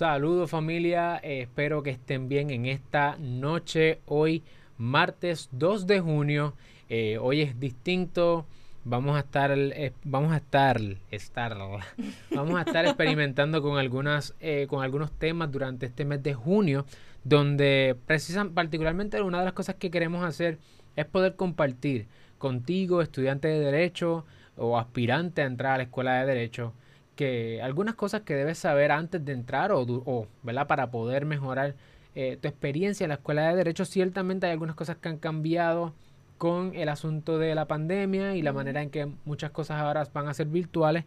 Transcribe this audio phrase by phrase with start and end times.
[0.00, 4.42] Saludos familia, eh, espero que estén bien en esta noche, hoy
[4.78, 6.54] martes 2 de junio,
[6.88, 8.46] eh, hoy es distinto,
[8.82, 11.54] vamos a estar, eh, vamos a estar, estar,
[12.34, 14.34] vamos a estar experimentando con algunas,
[14.68, 16.86] con algunos temas durante este mes de junio,
[17.22, 20.56] donde precisan, particularmente una de las cosas que queremos hacer
[20.96, 22.08] es poder compartir
[22.38, 24.24] contigo, estudiante de derecho
[24.56, 26.72] o aspirante a entrar a la escuela de derecho,
[27.20, 30.66] que algunas cosas que debes saber antes de entrar o, o ¿verdad?
[30.66, 31.74] para poder mejorar
[32.14, 33.84] eh, tu experiencia en la escuela de derecho.
[33.84, 35.92] Ciertamente hay algunas cosas que han cambiado
[36.38, 40.28] con el asunto de la pandemia y la manera en que muchas cosas ahora van
[40.28, 41.04] a ser virtuales,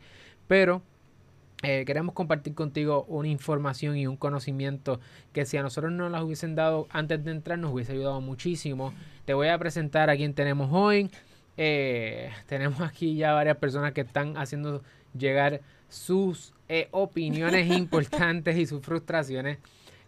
[0.48, 0.84] pero
[1.64, 5.00] eh, queremos compartir contigo una información y un conocimiento
[5.32, 8.94] que si a nosotros no las hubiesen dado antes de entrar nos hubiese ayudado muchísimo.
[9.26, 11.10] Te voy a presentar a quien tenemos hoy.
[11.58, 14.84] Eh, tenemos aquí ya varias personas que están haciendo
[15.18, 15.62] llegar
[15.94, 19.60] sus eh, opiniones importantes y sus frustraciones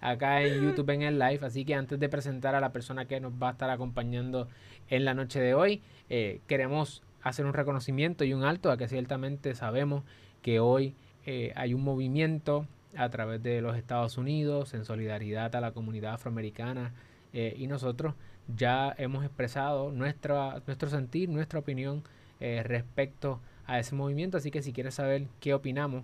[0.02, 1.40] acá en YouTube en el live.
[1.46, 4.48] Así que antes de presentar a la persona que nos va a estar acompañando
[4.90, 8.88] en la noche de hoy, eh, queremos hacer un reconocimiento y un alto a que
[8.88, 10.04] ciertamente sabemos
[10.42, 15.62] que hoy eh, hay un movimiento a través de los Estados Unidos en solidaridad a
[15.62, 16.94] la comunidad afroamericana
[17.34, 18.14] y nosotros
[18.56, 22.02] ya hemos expresado nuestra, nuestro sentir, nuestra opinión
[22.40, 24.38] respecto a a ese movimiento.
[24.38, 26.04] Así que si quieres saber qué opinamos,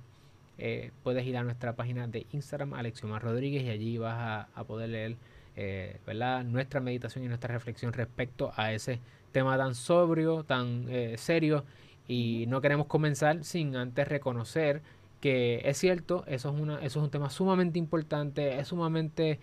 [0.57, 4.89] eh, puedes ir a nuestra página de Instagram, Alexiomar Rodríguez, y allí vas a, poder
[4.89, 5.15] leer
[5.55, 6.43] eh, ¿verdad?
[6.43, 8.99] nuestra meditación y nuestra reflexión respecto a ese
[9.31, 11.65] tema tan sobrio, tan eh, serio.
[12.07, 14.81] Y no queremos comenzar sin antes reconocer
[15.21, 19.39] que es cierto, eso es, una, eso es un tema sumamente importante, es sumamente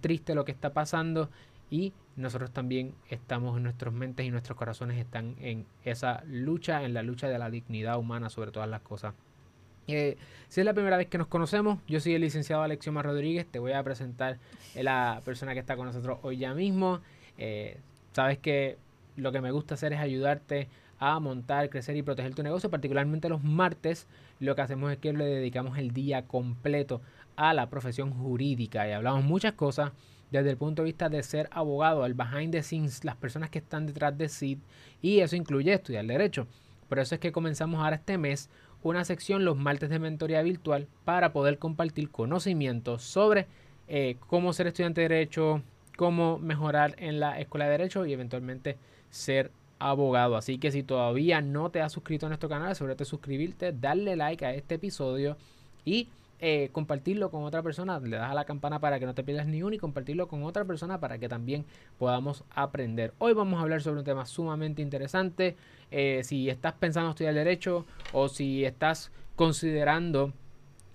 [0.00, 1.28] triste lo que está pasando
[1.70, 6.92] y nosotros también estamos en nuestras mentes y nuestros corazones están en esa lucha, en
[6.92, 9.14] la lucha de la dignidad humana sobre todas las cosas.
[9.86, 10.16] Eh,
[10.48, 13.60] si es la primera vez que nos conocemos, yo soy el licenciado Alexioma Rodríguez, te
[13.60, 14.38] voy a presentar
[14.74, 17.00] la persona que está con nosotros hoy ya mismo.
[17.38, 17.78] Eh,
[18.12, 18.78] sabes que
[19.16, 20.68] lo que me gusta hacer es ayudarte
[20.98, 24.08] a montar, crecer y proteger tu negocio, particularmente los martes.
[24.40, 27.00] Lo que hacemos es que le dedicamos el día completo
[27.36, 29.92] a la profesión jurídica y hablamos muchas cosas
[30.30, 33.58] desde el punto de vista de ser abogado, el behind the scenes, las personas que
[33.58, 34.58] están detrás de sí,
[35.00, 36.46] y eso incluye estudiar derecho.
[36.88, 38.50] Por eso es que comenzamos ahora este mes
[38.82, 43.46] una sección los martes de mentoría virtual para poder compartir conocimientos sobre
[43.88, 45.62] eh, cómo ser estudiante de derecho,
[45.96, 48.76] cómo mejorar en la escuela de derecho y eventualmente
[49.10, 50.36] ser abogado.
[50.36, 54.16] Así que si todavía no te has suscrito a nuestro canal, asegúrate de suscribirte, darle
[54.16, 55.36] like a este episodio
[55.84, 56.08] y
[56.40, 59.46] eh, compartirlo con otra persona, le das a la campana para que no te pierdas
[59.46, 61.64] ni uno y compartirlo con otra persona para que también
[61.98, 63.12] podamos aprender.
[63.18, 65.56] Hoy vamos a hablar sobre un tema sumamente interesante.
[65.90, 70.32] Eh, si estás pensando estudiar derecho o si estás considerando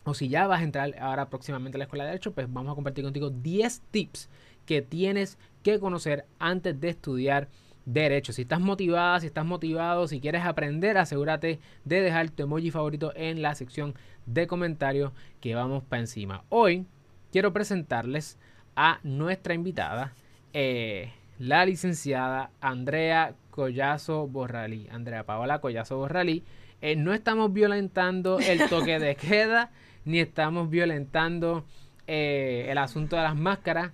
[0.06, 2.72] o si ya vas a entrar ahora próximamente a la escuela de derecho, pues vamos
[2.72, 4.30] a compartir contigo 10 tips
[4.66, 7.50] que tienes que conocer antes de estudiar
[7.86, 8.34] derecho.
[8.34, 13.14] Si estás motivada, si estás motivado, si quieres aprender, asegúrate de dejar tu emoji favorito
[13.16, 13.96] en la sección
[14.26, 15.12] de comentarios
[15.42, 16.44] que vamos para encima.
[16.50, 16.86] Hoy
[17.32, 18.38] quiero presentarles
[18.76, 20.14] a nuestra invitada,
[20.54, 24.88] eh, la licenciada Andrea Collazo Borralí.
[24.92, 26.44] Andrea Paola Collazo Borralí.
[26.82, 29.72] Eh, no estamos violentando el toque de queda,
[30.06, 31.66] ni estamos violentando
[32.08, 33.92] eh, el asunto de las máscaras.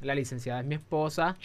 [0.00, 1.36] La licenciada es mi esposa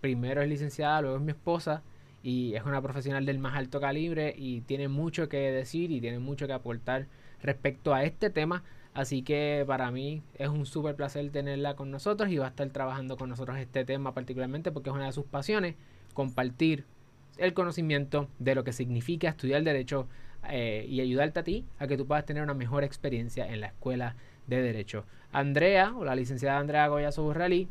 [0.00, 1.82] primero es licenciada, luego es mi esposa
[2.22, 6.18] y es una profesional del más alto calibre y tiene mucho que decir y tiene
[6.18, 7.06] mucho que aportar
[7.42, 8.62] respecto a este tema.
[8.94, 12.68] Así que para mí es un súper placer tenerla con nosotros y va a estar
[12.70, 15.76] trabajando con nosotros este tema particularmente porque es una de sus pasiones,
[16.14, 16.84] compartir
[17.36, 20.08] el conocimiento de lo que significa estudiar derecho
[20.48, 23.68] eh, y ayudarte a ti a que tú puedas tener una mejor experiencia en la
[23.68, 24.16] escuela
[24.46, 25.04] de derecho.
[25.30, 27.68] Andrea, o la licenciada Andrea Goyazo Burralí,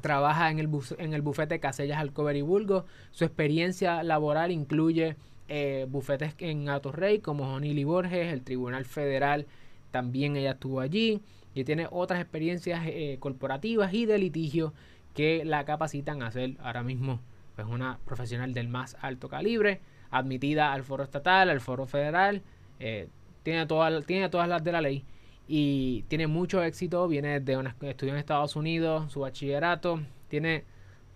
[0.00, 0.68] Trabaja en el,
[0.98, 2.86] en el bufete Casellas Alcover y Bulgo.
[3.10, 5.16] Su experiencia laboral incluye
[5.48, 9.46] eh, bufetes en Rey como Jonili Borges, el Tribunal Federal,
[9.90, 11.20] también ella estuvo allí.
[11.54, 14.72] Y tiene otras experiencias eh, corporativas y de litigio
[15.14, 17.20] que la capacitan a ser ahora mismo
[17.54, 19.80] pues, una profesional del más alto calibre,
[20.10, 22.42] admitida al foro estatal, al foro federal,
[22.80, 23.08] eh,
[23.44, 23.66] tiene,
[24.06, 25.04] tiene todas las de la ley
[25.46, 30.64] y tiene mucho éxito, viene de un estudio en Estados Unidos, su bachillerato, tiene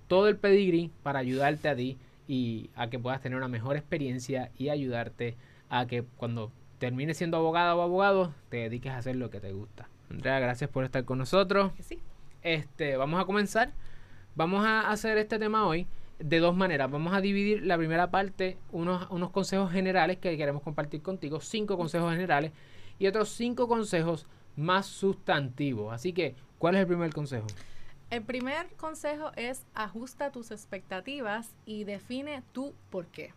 [0.07, 4.51] todo el pedigrí para ayudarte a ti y a que puedas tener una mejor experiencia
[4.59, 5.37] y ayudarte
[5.71, 9.53] a que cuando termines siendo abogada o abogado te dediques a hacer lo que te
[9.53, 9.89] gusta.
[10.11, 11.73] Andrea, gracias por estar con nosotros.
[12.43, 13.73] Este, vamos a comenzar.
[14.35, 15.87] Vamos a hacer este tema hoy
[16.19, 16.91] de dos maneras.
[16.91, 21.77] Vamos a dividir la primera parte, unos, unos consejos generales que queremos compartir contigo, cinco
[21.77, 22.53] consejos generales
[22.99, 25.93] y otros cinco consejos más sustantivos.
[25.93, 27.47] Así que, ¿cuál es el primer consejo?
[28.11, 33.33] El primer consejo es ajusta tus expectativas y define tu por qué.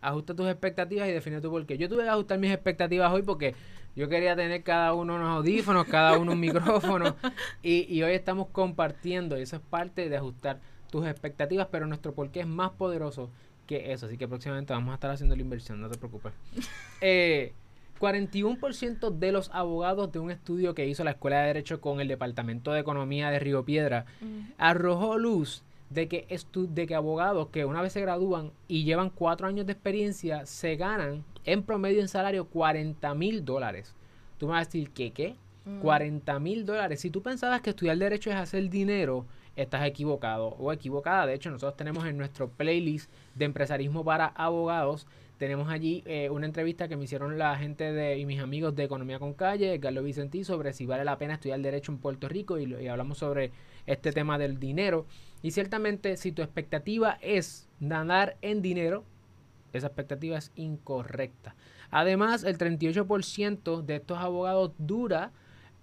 [0.00, 1.78] Ajusta tus expectativas y define tu por qué.
[1.78, 3.54] Yo tuve que ajustar mis expectativas hoy porque
[3.96, 7.16] yo quería tener cada uno unos audífonos, cada uno un micrófono
[7.62, 10.60] y, y hoy estamos compartiendo y eso es parte de ajustar
[10.90, 13.30] tus expectativas, pero nuestro por qué es más poderoso
[13.66, 14.06] que eso.
[14.06, 16.32] Así que próximamente vamos a estar haciendo la inversión, no te preocupes.
[17.04, 17.52] Eh,
[18.02, 22.08] 41% de los abogados de un estudio que hizo la Escuela de Derecho con el
[22.08, 24.06] Departamento de Economía de Río Piedra
[24.58, 29.46] arrojó luz de que, de que abogados que una vez se gradúan y llevan cuatro
[29.46, 33.94] años de experiencia se ganan en promedio en salario 40 mil dólares.
[34.36, 35.36] Tú me vas a decir, ¿qué qué?
[35.80, 37.00] 40 mil dólares.
[37.00, 39.26] Si tú pensabas que estudiar derecho es hacer dinero,
[39.56, 41.26] estás equivocado o equivocada.
[41.26, 45.06] De hecho, nosotros tenemos en nuestro playlist de empresarismo para abogados
[45.42, 48.84] tenemos allí eh, una entrevista que me hicieron la gente de, y mis amigos de
[48.84, 52.60] Economía con Calle, Carlos Vicentí, sobre si vale la pena estudiar Derecho en Puerto Rico
[52.60, 53.50] y, hablamos sobre
[53.86, 55.04] este tema del dinero.
[55.42, 59.02] Y ciertamente, si tu expectativa es ganar en dinero,
[59.72, 61.56] esa expectativa es incorrecta.
[61.90, 65.32] Además, el 38% de estos abogados dura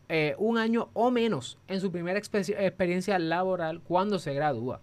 [0.10, 4.82] eh, un año o menos en su primera experiencia laboral cuando se gradúa.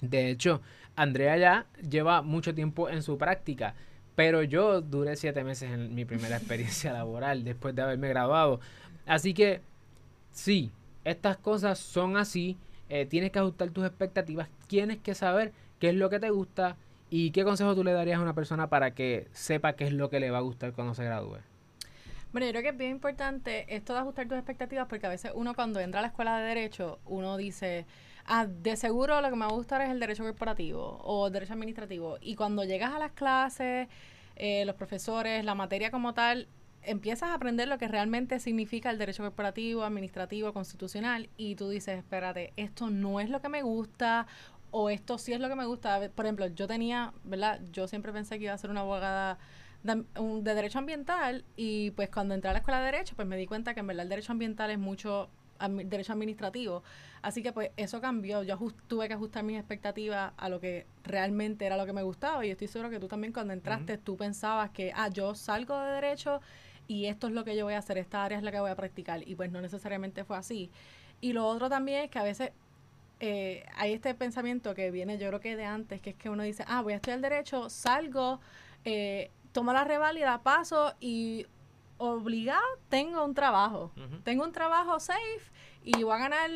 [0.00, 0.60] De hecho,
[0.96, 3.74] Andrea ya lleva mucho tiempo en su práctica.
[4.16, 8.58] Pero yo duré siete meses en mi primera experiencia laboral después de haberme graduado.
[9.06, 9.60] Así que
[10.32, 10.72] sí,
[11.04, 12.56] estas cosas son así.
[12.88, 14.48] Eh, tienes que ajustar tus expectativas.
[14.66, 16.76] Tienes que saber qué es lo que te gusta
[17.10, 20.10] y qué consejo tú le darías a una persona para que sepa qué es lo
[20.10, 21.38] que le va a gustar cuando se gradúe.
[22.32, 25.32] Bueno, yo creo que es bien importante esto de ajustar tus expectativas porque a veces
[25.34, 27.86] uno cuando entra a la escuela de derecho, uno dice,
[28.26, 31.54] ah, de seguro lo que me va a gustar es el derecho corporativo o derecho
[31.54, 32.18] administrativo.
[32.20, 33.88] Y cuando llegas a las clases,
[34.36, 36.48] eh, los profesores, la materia como tal,
[36.82, 41.98] empiezas a aprender lo que realmente significa el derecho corporativo, administrativo, constitucional, y tú dices,
[41.98, 44.26] espérate, esto no es lo que me gusta,
[44.70, 46.10] o esto sí es lo que me gusta.
[46.14, 47.60] Por ejemplo, yo tenía, ¿verdad?
[47.72, 49.38] Yo siempre pensé que iba a ser una abogada
[49.82, 50.04] de,
[50.42, 53.46] de, derecho ambiental y pues cuando entré a la escuela de derecho pues me di
[53.46, 55.28] cuenta que en verdad el derecho ambiental es mucho
[55.66, 56.82] derecho administrativo.
[57.22, 58.42] Así que pues eso cambió.
[58.42, 62.44] Yo tuve que ajustar mis expectativas a lo que realmente era lo que me gustaba.
[62.46, 65.92] Y estoy seguro que tú también cuando entraste, tú pensabas que, ah, yo salgo de
[65.92, 66.40] derecho
[66.86, 68.70] y esto es lo que yo voy a hacer, esta área es la que voy
[68.70, 69.26] a practicar.
[69.26, 70.70] Y pues no necesariamente fue así.
[71.20, 72.52] Y lo otro también es que a veces
[73.20, 76.44] eh, hay este pensamiento que viene yo creo que de antes, que es que uno
[76.44, 78.40] dice, ah, voy a estudiar derecho, salgo,
[78.84, 81.44] eh, tomo la reválida, paso y
[81.96, 83.90] obligado tengo un trabajo.
[84.22, 85.50] Tengo un trabajo safe
[85.82, 86.48] y voy a ganar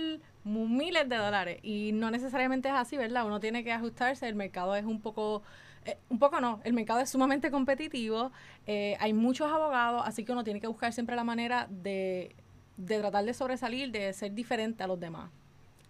[0.45, 1.59] miles de dólares.
[1.65, 3.27] Y no necesariamente es así, ¿verdad?
[3.27, 4.29] Uno tiene que ajustarse.
[4.29, 5.43] El mercado es un poco...
[5.85, 8.31] Eh, un poco no, el mercado es sumamente competitivo,
[8.69, 12.37] eh, hay muchos abogados, así que uno tiene que buscar siempre la manera de,
[12.77, 15.29] de tratar de sobresalir, de ser diferente a los demás.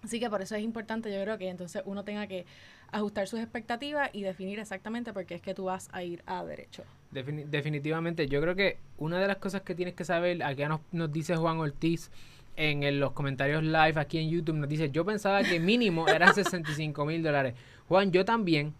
[0.02, 2.46] Así que por eso es importante, yo creo que entonces uno tenga que
[2.90, 6.42] ajustar sus expectativas y definir exactamente por qué es que tú vas a ir a
[6.42, 10.80] derecho definitivamente, yo creo que una de las cosas que tienes que saber, aquí nos,
[10.92, 12.10] nos dice Juan Ortiz
[12.56, 17.04] en los comentarios live aquí en YouTube, nos dice, yo pensaba que mínimo eran 65
[17.04, 17.54] mil dólares.
[17.88, 18.74] Juan, yo también.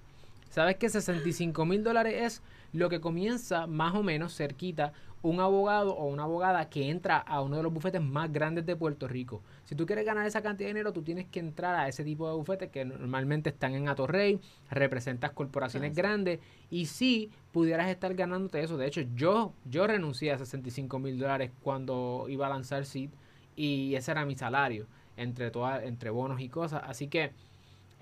[0.51, 2.43] ¿Sabes que 65 mil dólares es
[2.73, 4.93] lo que comienza más o menos cerquita
[5.23, 8.75] un abogado o una abogada que entra a uno de los bufetes más grandes de
[8.77, 9.43] Puerto Rico?
[9.65, 12.29] Si tú quieres ganar esa cantidad de dinero, tú tienes que entrar a ese tipo
[12.29, 18.63] de bufetes que normalmente están en Atorrey, representas corporaciones grandes y si pudieras estar ganándote
[18.63, 18.77] eso.
[18.77, 23.11] De hecho, yo, yo renuncié a 65 mil dólares cuando iba a lanzar SID
[23.55, 24.87] y ese era mi salario
[25.17, 26.83] entre todas, entre bonos y cosas.
[26.87, 27.33] Así que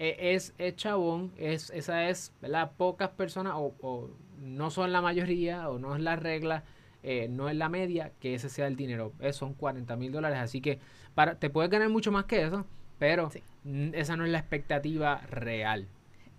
[0.00, 2.72] es, es chabón, es, esa es, ¿verdad?
[2.76, 6.64] Pocas personas o, o no son la mayoría o no es la regla
[7.02, 9.12] eh, no es la media que ese sea el dinero.
[9.20, 10.78] Eh, son 40 mil dólares, así que
[11.14, 12.66] para, te puedes ganar mucho más que eso,
[12.98, 13.30] pero
[13.92, 15.88] esa no es la expectativa real.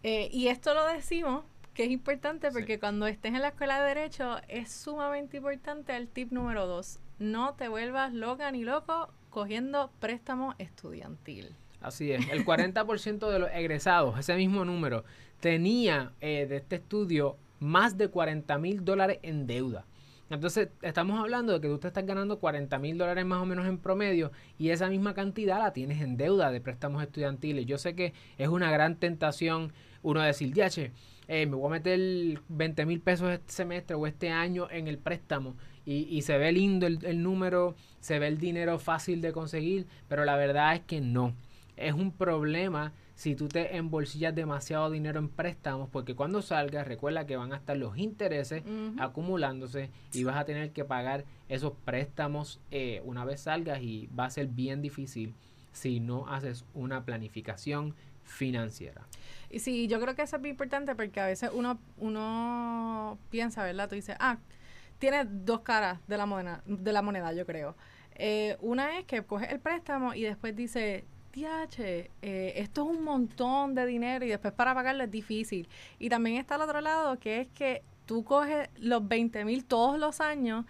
[0.04, 3.88] Eh, y esto lo decimos que es importante porque cuando estés en la escuela de
[3.88, 7.00] derecho es sumamente importante el tip número dos.
[7.18, 11.56] No te vuelvas loca ni loco cogiendo préstamo estudiantil.
[11.82, 15.04] Así es, el 40% de los egresados, ese mismo número,
[15.40, 19.86] tenía de este estudio más de 40 mil dólares en deuda.
[20.32, 23.68] Entonces, estamos hablando de que tú te estás ganando 40 mil dólares más o menos
[23.68, 27.66] en promedio y esa misma cantidad la tienes en deuda de préstamos estudiantiles.
[27.66, 29.74] Yo sé que es una gran tentación
[30.04, 30.70] uno decir, ya,
[31.28, 34.98] eh, me voy a meter 20 mil pesos este semestre o este año en el
[34.98, 39.34] préstamo y, y se ve lindo el, el, número, se ve el dinero fácil de
[39.34, 41.36] conseguir, pero la verdad es que no.
[41.88, 47.28] Es un problema si tú te embolsillas demasiado dinero en préstamos, porque cuando salgas, recuerda
[47.28, 48.64] que van a estar los intereses
[48.98, 54.26] acumulándose y vas a tener que pagar esos préstamos eh, una vez salgas y va
[54.26, 55.36] a ser bien difícil
[55.72, 59.06] si no haces una planificación financiera.
[59.50, 63.64] Y sí, yo creo que eso es muy importante porque a veces uno, uno piensa,
[63.64, 63.90] ¿verdad?
[63.90, 64.38] Tú dices, ah,
[64.98, 67.76] tiene dos caras de la moneda, de la moneda yo creo.
[68.16, 73.04] Eh, una es que coge el préstamo y después dice, tiache, eh, esto es un
[73.04, 75.68] montón de dinero y después para pagarlo es difícil.
[76.00, 79.98] Y también está al otro lado, que es que tú coges los 20 mil todos
[79.98, 80.66] los años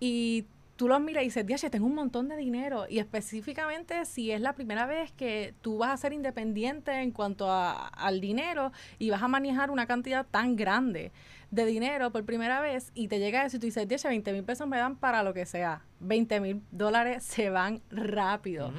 [0.00, 0.46] y
[0.76, 2.86] tú los miras y dices, tiache, tengo un montón de dinero.
[2.88, 7.50] Y específicamente si es la primera vez que tú vas a ser independiente en cuanto
[7.50, 11.12] a, al dinero y vas a manejar una cantidad tan grande
[11.50, 14.44] de dinero por primera vez y te llega eso y tú dices, 10, 20 mil
[14.44, 15.82] pesos me dan para lo que sea.
[16.00, 18.72] 20 mil dólares se van rápido.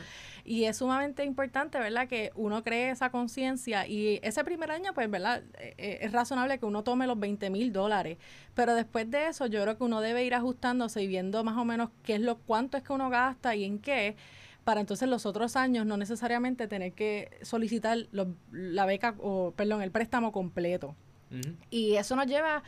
[0.49, 2.07] Y es sumamente importante, ¿verdad?
[2.07, 5.43] Que uno cree esa conciencia y ese primer año, pues, ¿verdad?
[5.59, 8.17] Eh, eh, es razonable que uno tome los 20 mil dólares.
[8.55, 11.65] Pero después de eso, yo creo que uno debe ir ajustándose y viendo más o
[11.65, 14.15] menos qué es lo, cuánto es que uno gasta y en qué
[14.63, 18.07] para entonces los otros años no necesariamente tener que solicitar
[18.51, 20.95] la beca o, perdón, el préstamo completo.
[21.69, 22.63] Y eso nos lleva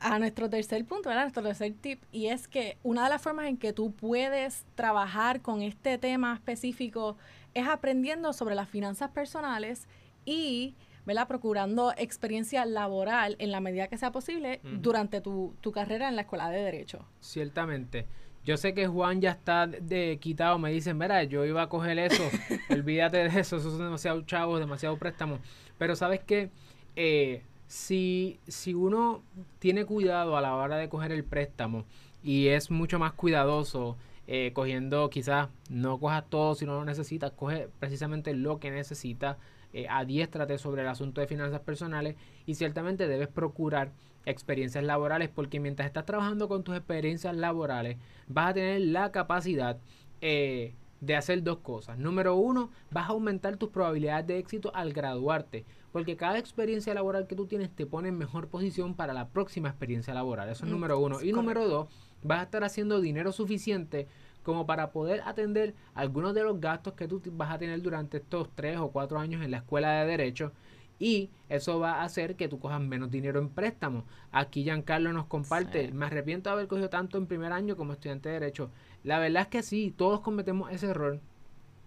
[0.00, 1.22] a nuestro tercer punto, ¿verdad?
[1.22, 5.40] Nuestro tercer tip, y es que una de las formas en que tú puedes trabajar
[5.40, 7.16] con este tema específico
[7.54, 9.88] es aprendiendo sobre las finanzas personales
[10.24, 10.74] y,
[11.06, 11.26] ¿verdad?
[11.26, 16.22] Procurando experiencia laboral en la medida que sea posible durante tu, tu, carrera en la
[16.22, 17.06] escuela de Derecho.
[17.20, 18.06] Ciertamente.
[18.44, 21.98] Yo sé que Juan ya está de, quitado, me dicen, mira, yo iba a coger
[21.98, 22.22] eso,
[22.70, 25.40] olvídate de eso, esos son demasiado chavos, demasiado préstamos.
[25.78, 26.50] Pero sabes que
[26.94, 29.22] eh, si, si uno
[29.58, 31.84] tiene cuidado a la hora de coger el préstamo
[32.22, 33.96] y es mucho más cuidadoso
[34.28, 39.36] eh, cogiendo quizás no cojas todo si no lo necesitas, coge precisamente lo que necesitas,
[39.72, 43.92] eh, adiéstrate sobre el asunto de finanzas personales y ciertamente debes procurar
[44.24, 49.78] experiencias laborales porque mientras estás trabajando con tus experiencias laborales vas a tener la capacidad
[50.20, 51.98] eh, de hacer dos cosas.
[51.98, 55.64] Número uno, vas a aumentar tus probabilidades de éxito al graduarte
[55.96, 59.70] porque cada experiencia laboral que tú tienes te pone en mejor posición para la próxima
[59.70, 60.46] experiencia laboral.
[60.50, 61.22] Eso es mm, número uno.
[61.22, 61.88] Y número dos,
[62.22, 64.06] vas a estar haciendo dinero suficiente
[64.42, 68.50] como para poder atender algunos de los gastos que tú vas a tener durante estos
[68.54, 70.52] tres o cuatro años en la escuela de derecho
[70.98, 74.04] y eso va a hacer que tú cojas menos dinero en préstamo.
[74.32, 78.28] Aquí Giancarlo nos comparte, me arrepiento de haber cogido tanto en primer año como estudiante
[78.28, 78.70] de derecho.
[79.02, 81.20] La verdad es que sí, todos cometemos ese error.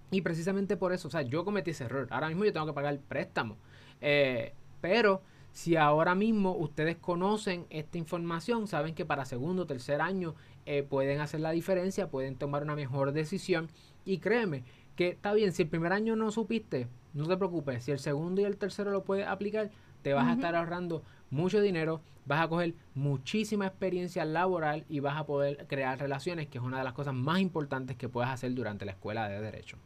[0.09, 2.07] Y precisamente por eso, o sea, yo cometí ese error.
[2.09, 3.57] Ahora mismo yo tengo que pagar el préstamo.
[4.01, 10.01] Eh, pero si ahora mismo ustedes conocen esta información, saben que para segundo o tercer
[10.01, 13.70] año eh, pueden hacer la diferencia, pueden tomar una mejor decisión.
[14.06, 14.63] Y créeme
[14.96, 18.41] que está bien, si el primer año no supiste, no te preocupes, si el segundo
[18.41, 22.48] y el tercero lo puedes aplicar, te vas a estar ahorrando mucho dinero, vas a
[22.48, 26.94] coger muchísima experiencia laboral y vas a poder crear relaciones, que es una de las
[26.94, 29.77] cosas más importantes que puedes hacer durante la escuela de derecho.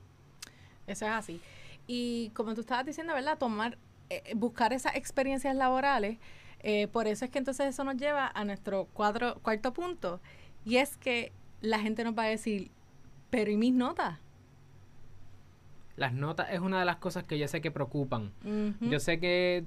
[0.86, 1.41] Eso es así.
[1.88, 3.38] Y como tú estabas diciendo, ¿verdad?
[3.38, 3.77] Tomar
[4.10, 6.17] eh, buscar esas experiencias laborales.
[6.60, 10.22] Eh, por eso es que entonces eso nos lleva a nuestro cuadro, cuarto punto.
[10.65, 11.31] Y es que
[11.62, 12.72] la gente nos va a decir,
[13.29, 14.19] pero ¿y mis notas?
[15.95, 18.31] Las notas es una de las cosas que yo sé que preocupan.
[18.81, 19.65] Yo sé que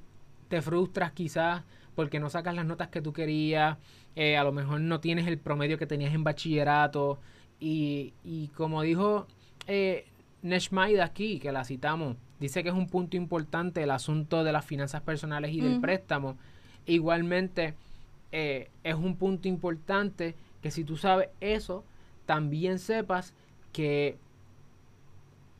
[0.48, 1.62] te frustras quizás
[1.94, 3.78] porque no sacas las notas que tú querías,
[4.16, 7.18] eh, a lo mejor no tienes el promedio que tenías en bachillerato
[7.58, 9.26] y, y como dijo
[9.66, 10.06] eh,
[11.02, 15.02] aquí, que la citamos, dice que es un punto importante el asunto de las finanzas
[15.02, 16.36] personales y del préstamo.
[16.86, 17.74] Igualmente,
[18.32, 21.84] eh, es un punto importante que si tú sabes eso,
[22.26, 23.34] también sepas
[23.72, 24.18] que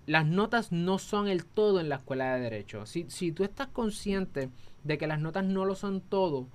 [0.07, 2.87] las notas no son el todo en la escuela de derecho.
[2.87, 4.51] Si, si tú estás consciente
[4.85, 6.47] de que las notas no lo son todo,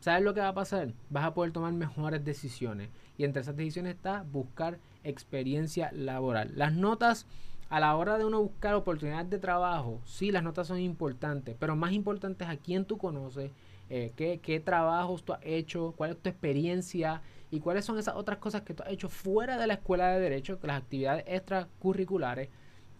[0.00, 0.92] ¿sabes lo que va a pasar?
[1.10, 2.90] Vas a poder tomar mejores decisiones.
[3.18, 6.52] Y entre esas decisiones está buscar experiencia laboral.
[6.54, 7.26] Las notas
[7.68, 11.74] a la hora de uno buscar oportunidades de trabajo, sí, las notas son importantes, pero
[11.74, 13.50] más importante es a quién tú conoces,
[13.90, 18.14] eh, qué, qué, trabajos tú has hecho, cuál es tu experiencia y cuáles son esas
[18.14, 22.48] otras cosas que tú has hecho fuera de la escuela de derecho, las actividades extracurriculares.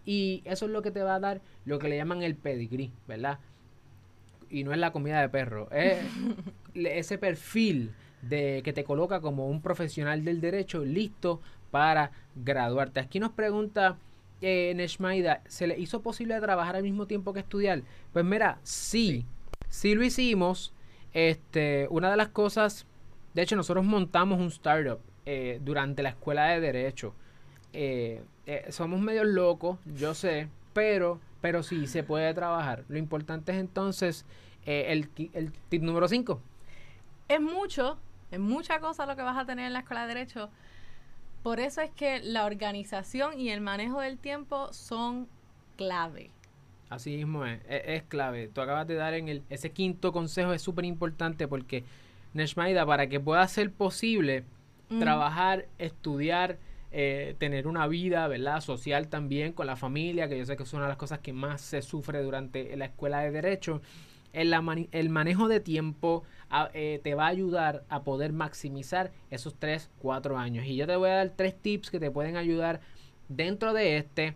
[0.05, 2.93] Y eso es lo que te va a dar lo que le llaman el pedigrí,
[3.07, 3.39] ¿verdad?
[4.49, 5.99] Y no es la comida de perro, es
[6.73, 12.99] ese perfil de que te coloca como un profesional del derecho listo para graduarte.
[12.99, 13.97] Aquí nos pregunta
[14.41, 17.83] eh, Neshmaida, ¿se le hizo posible trabajar al mismo tiempo que estudiar?
[18.13, 19.25] Pues mira, sí,
[19.69, 20.73] sí lo hicimos.
[21.13, 22.85] Este, una de las cosas,
[23.33, 27.13] de hecho, nosotros montamos un startup eh, durante la escuela de Derecho.
[27.73, 32.83] Eh, eh, somos medio locos, yo sé, pero, pero sí, se puede trabajar.
[32.87, 34.25] Lo importante es entonces
[34.65, 36.41] eh, el, el tip número 5.
[37.27, 37.97] Es mucho,
[38.31, 40.49] es mucha cosa lo que vas a tener en la escuela de derecho.
[41.47, 45.29] Por eso es que la organización y el manejo del tiempo son
[45.77, 46.29] clave.
[46.89, 48.49] Así mismo es, es, clave.
[48.49, 51.85] Tú acabas de dar en el, ese quinto consejo, es súper importante porque,
[52.33, 54.43] Neshmaida, para que pueda ser posible
[54.99, 56.57] trabajar, estudiar,
[56.91, 58.59] eh, tener una vida, ¿verdad?
[58.59, 61.31] Social también con la familia, que yo sé que es una de las cosas que
[61.31, 63.81] más se sufre durante la escuela de derecho.
[64.33, 64.53] El,
[64.91, 66.25] el manejo de tiempo
[66.73, 70.65] eh, te va a ayudar a poder maximizar esos 3, 4 años.
[70.65, 72.79] Y yo te voy a dar tres tips que te pueden ayudar
[73.29, 74.35] dentro de este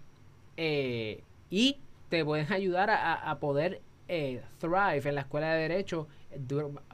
[0.58, 1.78] eh, y
[2.10, 6.08] te pueden ayudar a, poder eh, thrive en la escuela de derecho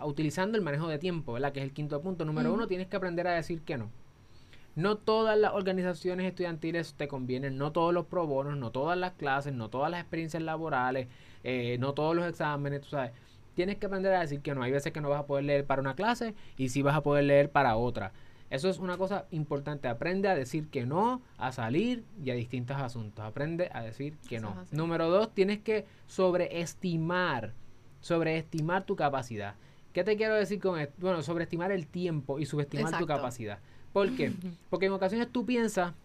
[0.04, 1.52] utilizando el manejo de tiempo, ¿verdad?
[1.52, 2.26] Que es el quinto punto.
[2.26, 3.90] Número uno, tienes que aprender a decir que no.
[4.76, 9.14] No todas las organizaciones estudiantiles te convienen, no todos los pro bonos, no todas las
[9.14, 11.08] clases, no todas las experiencias laborales,
[11.44, 13.12] eh, no todos los exámenes, tú sabes.
[13.58, 14.62] Tienes que aprender a decir que no.
[14.62, 17.02] Hay veces que no vas a poder leer para una clase y sí vas a
[17.02, 18.12] poder leer para otra.
[18.52, 19.88] Eso es una cosa importante.
[19.88, 23.26] Aprende a decir que no, a salir y a distintos asuntos.
[23.26, 24.64] Aprende a decir que no.
[24.70, 27.56] Número dos, tienes que sobreestimar,
[28.00, 29.56] sobreestimar tu capacidad.
[29.92, 30.94] ¿Qué te quiero decir con esto?
[31.00, 33.58] Bueno, sobreestimar el tiempo y subestimar tu capacidad.
[33.92, 34.34] ¿Por qué?
[34.70, 35.96] Porque en ocasiones tú piensas,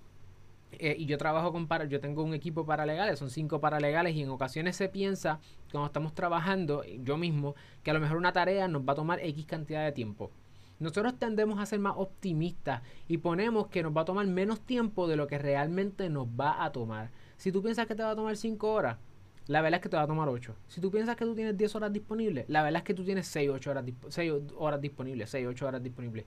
[0.79, 4.23] eh, y yo trabajo con para, yo tengo un equipo paralegales, son cinco paralegales, y
[4.23, 8.69] en ocasiones se piensa, cuando estamos trabajando, yo mismo, que a lo mejor una tarea
[8.69, 10.31] nos va a tomar X cantidad de tiempo.
[10.79, 15.07] Nosotros tendemos a ser más optimistas y ponemos que nos va a tomar menos tiempo
[15.07, 17.11] de lo que realmente nos va a tomar.
[17.37, 18.99] Si tú piensas que te va a tomar 5 horas,
[19.47, 20.55] la verdad es que te va a tomar 8.
[20.67, 23.27] Si tú piensas que tú tienes 10 horas disponibles, la verdad es que tú tienes
[23.29, 26.25] 6, 8 horas, 6 horas disponibles, 6, 8 horas disponibles.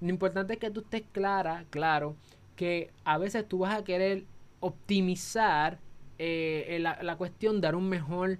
[0.00, 2.16] Lo importante es que tú estés clara, claro,
[2.56, 4.24] que a veces tú vas a querer
[4.60, 5.78] optimizar
[6.18, 8.38] eh, la, la cuestión, dar un mejor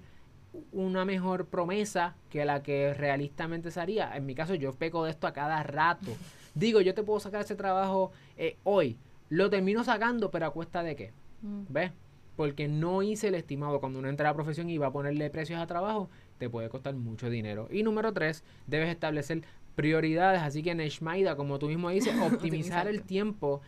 [0.72, 4.16] una mejor promesa que la que realistamente se haría.
[4.16, 6.12] En mi caso, yo peco de esto a cada rato.
[6.54, 8.98] Digo, yo te puedo sacar ese trabajo eh, hoy.
[9.28, 11.12] Lo termino sacando, pero a cuesta de qué?
[11.42, 11.62] Mm.
[11.68, 11.92] ¿Ves?
[12.36, 13.80] Porque no hice el estimado.
[13.80, 16.68] Cuando uno entra a la profesión y va a ponerle precios a trabajo, te puede
[16.68, 17.68] costar mucho dinero.
[17.70, 19.42] Y número tres, debes establecer
[19.74, 20.42] prioridades.
[20.42, 23.62] Así que en como tú mismo dices, optimizar el tiempo.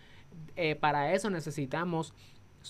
[0.56, 2.14] Eh, para eso necesitamos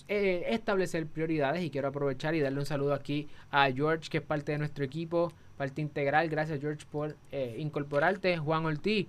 [0.08, 4.24] eh, establecer prioridades y quiero aprovechar y darle un saludo aquí a George, que es
[4.24, 6.28] parte de nuestro equipo, parte integral.
[6.28, 8.38] Gracias, George, por eh, incorporarte.
[8.38, 9.06] Juan Ortiz,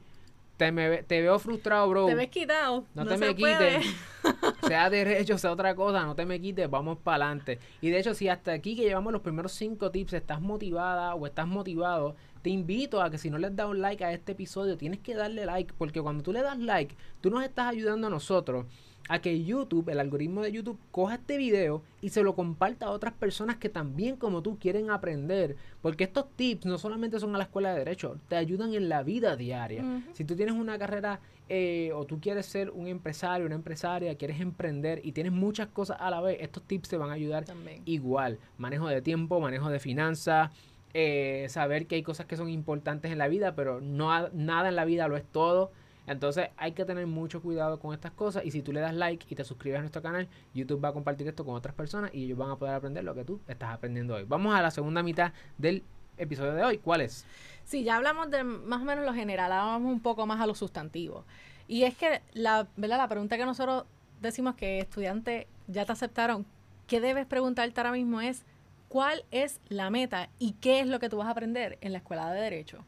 [0.58, 2.06] te, me, te veo frustrado, bro.
[2.06, 2.86] Te ves quitado.
[2.94, 3.86] No, te me quites.
[4.68, 7.60] sea derecho, sea otra cosa, no te me quites, vamos para adelante.
[7.82, 11.26] Y de hecho, si hasta aquí que llevamos los primeros cinco tips, estás motivada o
[11.26, 14.32] estás motivado, te invito a que si no le has dado un like a este
[14.34, 18.08] episodio, tienes que darle like, porque cuando tú le das like, tú nos estás ayudando
[18.08, 18.66] a nosotros
[19.08, 22.92] a que YouTube, el algoritmo de YouTube, coja este video y se lo comparta a
[22.92, 25.56] otras personas que también como tú quieren aprender.
[25.82, 29.04] Porque estos tips no solamente son a la escuela de derecho, te ayudan en la
[29.04, 30.04] vida diaria.
[30.14, 34.42] Si tú tienes una carrera eh, o tú quieres ser un empresario, una empresaria, quieres
[34.42, 37.46] emprender y tienes muchas cosas a la vez, estos tips te van a ayudar
[37.86, 38.40] igual.
[38.58, 40.52] Manejo de tiempo, manejo de finanzas.
[40.98, 44.76] Eh, saber que hay cosas que son importantes en la vida, pero no nada en
[44.78, 45.72] la vida lo es todo.
[46.08, 49.26] Entonces hay que tener mucho cuidado con estas cosas y si tú le das like
[49.30, 52.26] y te suscribes a nuestro canal, YouTube va a compartir esto con otras personas y
[52.26, 54.24] ellos van a poder aprender lo que tú estás aprendiendo hoy.
[54.24, 55.84] Vamos a la segunda mitad del
[56.18, 56.78] episodio de hoy.
[56.78, 57.26] ¿Cuál es?
[57.64, 60.48] Sí, ya hablamos de más o menos lo general, ahora vamos un poco más a
[60.48, 61.26] lo sustantivo.
[61.68, 62.98] Y es que la, ¿verdad?
[62.98, 63.86] la pregunta que nosotros
[64.22, 66.46] decimos que estudiantes ya te aceptaron,
[66.88, 68.44] ¿qué debes preguntarte ahora mismo es
[68.88, 71.98] cuál es la meta y qué es lo que tú vas a aprender en la
[71.98, 72.86] escuela de derecho?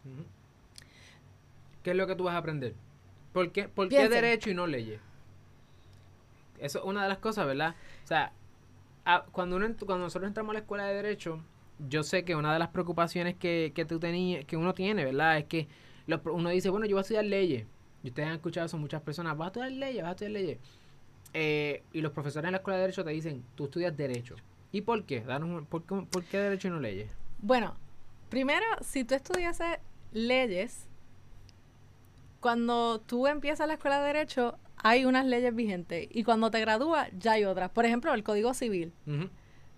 [1.84, 2.76] ¿Qué es lo que tú vas a aprender?
[3.38, 5.00] ¿Por qué, por qué derecho y no leyes?
[6.58, 7.76] Eso es una de las cosas, ¿verdad?
[8.04, 8.34] O sea,
[9.32, 11.44] cuando, uno, cuando nosotros entramos a la escuela de derecho,
[11.88, 15.38] yo sé que una de las preocupaciones que, que tú tenías, que uno tiene, ¿verdad?
[15.38, 15.68] Es que
[16.24, 17.68] uno dice, bueno, yo voy a estudiar leyes.
[18.02, 20.58] Y ustedes han escuchado eso muchas personas, vas a estudiar leyes, vas a estudiar leyes.
[21.36, 24.36] Eh, y los profesores en la escuela de derecho te dicen, tú estudias derecho.
[24.72, 25.22] ¿Y por qué?
[25.22, 27.08] Danos, ¿por, qué, ¿Por qué derecho y no leyes?
[27.38, 27.76] Bueno,
[28.30, 29.78] primero, si tú estudiases
[30.12, 30.88] leyes,
[32.40, 37.10] cuando tú empiezas la escuela de Derecho, hay unas leyes vigentes y cuando te gradúas
[37.18, 37.70] ya hay otras.
[37.72, 38.94] Por ejemplo, el Código Civil.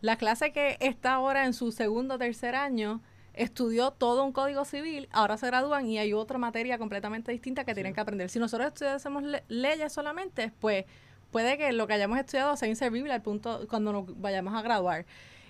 [0.01, 3.01] La clase que está ahora en su segundo o tercer año
[3.33, 7.73] estudió todo un Código Civil, ahora se gradúan y hay otra materia completamente distinta que
[7.73, 8.29] tienen que aprender.
[8.29, 10.85] Si nosotros estudiásemos leyes solamente, pues
[11.31, 15.05] puede que lo que hayamos estudiado sea inservible al punto cuando nos vayamos a graduar.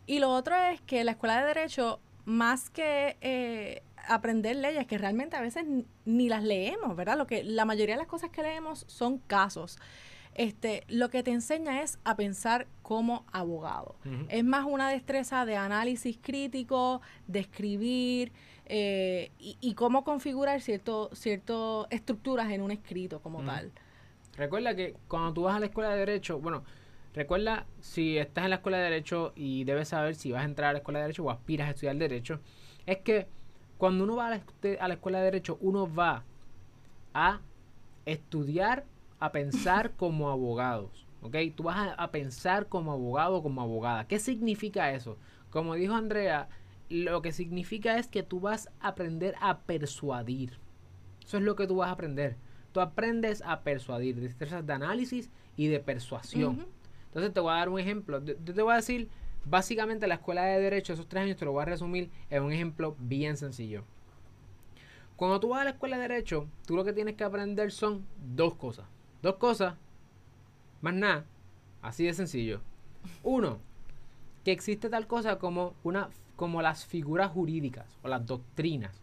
[0.06, 4.98] Y lo otro es que la escuela de Derecho, más que eh, aprender leyes que
[4.98, 5.66] realmente a veces
[6.06, 7.18] ni las leemos, ¿verdad?
[7.18, 9.78] Lo que la mayoría de las cosas que leemos son casos.
[10.36, 13.96] este, lo que te enseña es a pensar como abogado.
[14.30, 18.32] Es más una destreza de análisis crítico, de escribir
[18.66, 23.72] eh, y, cómo configurar ciertas cierto estructuras en un escrito como tal.
[24.38, 26.64] Recuerda que cuando tú vas a la escuela de Derecho, bueno,
[27.14, 30.70] recuerda si estás en la escuela de Derecho y debes saber si vas a entrar
[30.70, 32.40] a la escuela de Derecho o aspiras a estudiar Derecho,
[32.86, 33.28] es que
[33.80, 34.42] cuando uno va a la,
[34.82, 36.26] a la escuela de Derecho, uno va
[37.14, 37.40] a
[38.06, 38.84] estudiar
[39.20, 41.08] a pensar como abogados.
[41.22, 41.36] ¿Ok?
[41.56, 44.06] Tú vas a, pensar como abogado o como abogada.
[44.06, 45.18] ¿Qué significa eso?
[45.50, 46.50] Como dijo Andrea,
[46.90, 50.60] lo que significa es que tú vas a aprender a persuadir.
[51.26, 52.36] Eso es lo que tú vas a aprender.
[52.74, 56.68] Tú aprendes a persuadir, destrezas de análisis y de persuasión.
[57.08, 58.24] Entonces te voy a dar un ejemplo.
[58.24, 59.10] Yo te voy a decir,
[59.46, 62.52] básicamente la escuela de derecho, esos tres años te lo voy a resumir en un
[62.52, 63.84] ejemplo bien sencillo.
[65.16, 68.06] Cuando tú vas a la escuela de derecho, tú lo que tienes que aprender son
[68.36, 68.86] dos cosas.
[69.22, 69.76] Dos cosas,
[70.82, 71.26] más nada,
[71.82, 72.62] así de sencillo.
[73.24, 73.60] Uno,
[74.46, 79.02] que existe tal cosa como, una, como las figuras jurídicas o las doctrinas.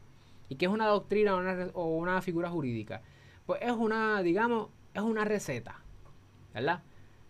[0.49, 3.03] ¿Y qué es una doctrina o una, o una figura jurídica?
[3.45, 5.83] Pues es una, digamos, es una receta,
[6.55, 6.83] ¿verdad?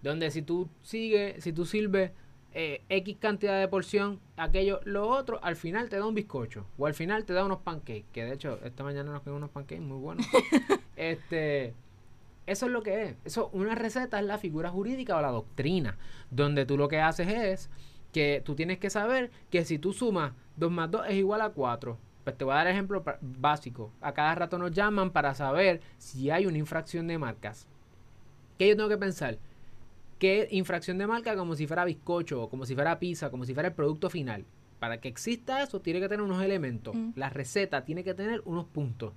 [0.03, 2.13] Donde si tú sigues, si tú sirves
[2.59, 6.65] eh, X cantidad de porción, aquello, lo otro, al final te da un bizcocho.
[6.79, 8.07] O al final te da unos pancakes.
[8.15, 10.27] Que de hecho, esta mañana nos quedó unos pancakes muy buenos.
[10.97, 11.75] este.
[12.47, 13.17] Eso es lo que es.
[13.27, 15.99] Eso, una receta es la figura jurídica o la doctrina.
[16.31, 17.71] Donde tú lo que haces es
[18.11, 21.51] que tú tienes que saber que si tú sumas 2 más 2 es igual a
[21.51, 21.99] 4.
[22.25, 23.93] Pues te voy a dar ejemplo básico.
[24.01, 27.69] A cada rato nos llaman para saber si hay una infracción de marcas.
[28.59, 29.37] ¿Qué yo tengo que pensar?
[30.19, 33.69] ¿Qué infracción de marca como si fuera bizcocho, como si fuera pizza, como si fuera
[33.69, 34.47] el producto final.
[34.79, 36.95] Para que exista eso, tiene que tener unos elementos.
[36.95, 37.11] Mm.
[37.17, 39.13] La receta tiene que tener unos puntos.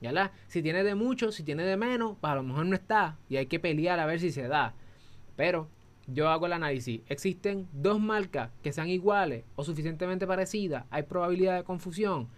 [0.00, 3.18] ¿Ya Si tiene de mucho, si tiene de menos, pues a lo mejor no está.
[3.28, 4.74] Y hay que pelear a ver si se da.
[5.36, 5.68] Pero
[6.08, 7.02] yo hago el análisis.
[7.06, 10.86] Existen dos marcas que sean iguales o suficientemente parecidas.
[10.90, 12.28] Hay probabilidad de confusión.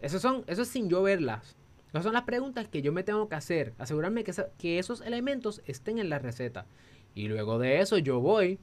[0.00, 1.56] Eso, son, eso es sin yo verlas.
[1.88, 3.72] Esas son las preguntas que yo me tengo que hacer.
[3.78, 6.66] Asegurarme que, que esos elementos estén en la receta.
[7.14, 8.58] Y luego de eso yo voy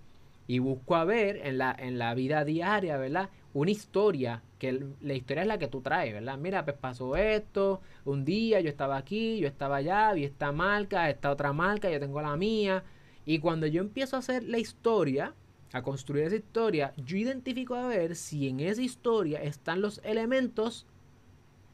[0.47, 3.29] y busco a ver en la, en la vida diaria, ¿verdad?
[3.53, 6.37] Una historia, que la historia es la que tú traes, ¿verdad?
[6.37, 11.09] Mira, pues pasó esto, un día yo estaba aquí, yo estaba allá, vi esta marca,
[11.09, 12.83] esta otra marca, yo tengo la mía.
[13.25, 15.33] Y cuando yo empiezo a hacer la historia,
[15.73, 20.85] a construir esa historia, yo identifico a ver si en esa historia están los elementos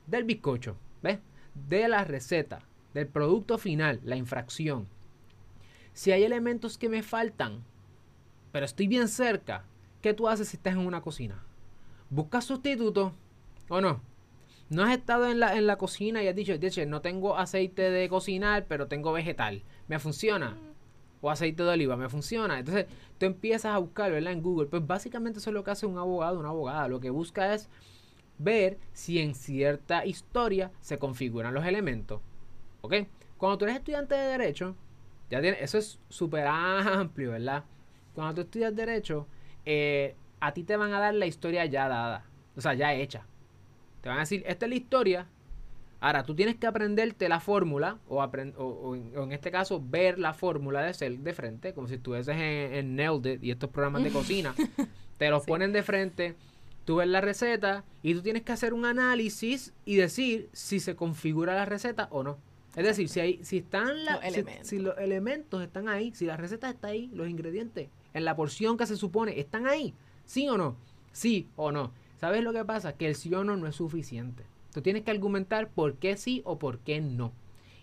[0.05, 1.19] del bizcocho, ¿ves?
[1.67, 2.61] De la receta,
[2.93, 4.87] del producto final, la infracción.
[5.97, 7.63] Si hay elementos que me faltan,
[8.51, 9.63] pero estoy bien cerca,
[9.99, 11.43] ¿qué tú haces si estás en una cocina?
[12.11, 13.13] ¿Buscas sustituto
[13.67, 13.99] o no?
[14.69, 16.53] No has estado en la, en la cocina y has dicho,
[16.85, 19.63] no tengo aceite de cocinar, pero tengo vegetal.
[19.87, 20.55] ¿Me funciona?
[21.19, 22.59] O aceite de oliva, ¿me funciona?
[22.59, 22.85] Entonces,
[23.17, 24.33] tú empiezas a buscar, ¿verdad?
[24.33, 24.67] En Google.
[24.67, 26.87] Pues básicamente eso es lo que hace un abogado, una abogada.
[26.89, 27.69] Lo que busca es
[28.37, 32.21] ver si en cierta historia se configuran los elementos.
[32.81, 32.93] ¿Ok?
[33.39, 34.75] Cuando tú eres estudiante de Derecho,
[35.29, 37.63] ya tiene, eso es súper amplio, ¿verdad?
[38.13, 39.27] Cuando tú estudias derecho,
[39.65, 43.25] eh, a ti te van a dar la historia ya dada, o sea, ya hecha.
[44.01, 45.27] Te van a decir, esta es la historia.
[45.99, 50.81] Ahora, tú tienes que aprenderte la fórmula, o, o, en, este caso, ver la fórmula
[50.83, 54.53] de ser de frente, como si estuvieses en, en Nailed y estos programas de cocina.
[55.17, 56.35] te los ponen de frente,
[56.85, 60.95] tú ves la receta y tú tienes que hacer un análisis y decir si se
[60.95, 62.37] configura la receta o no.
[62.77, 64.67] Es decir, si, hay, si están los, elementos.
[64.67, 68.77] Si, los elementos están ahí, si la receta está ahí, los ingredientes en la porción
[68.77, 70.77] que se supone están ahí, ¿sí o no?
[71.11, 71.91] Sí o no.
[72.19, 72.93] ¿Sabes lo que pasa?
[72.93, 74.43] Que el sí o no no es suficiente.
[74.73, 77.33] Tú tienes que argumentar por qué sí o por qué no.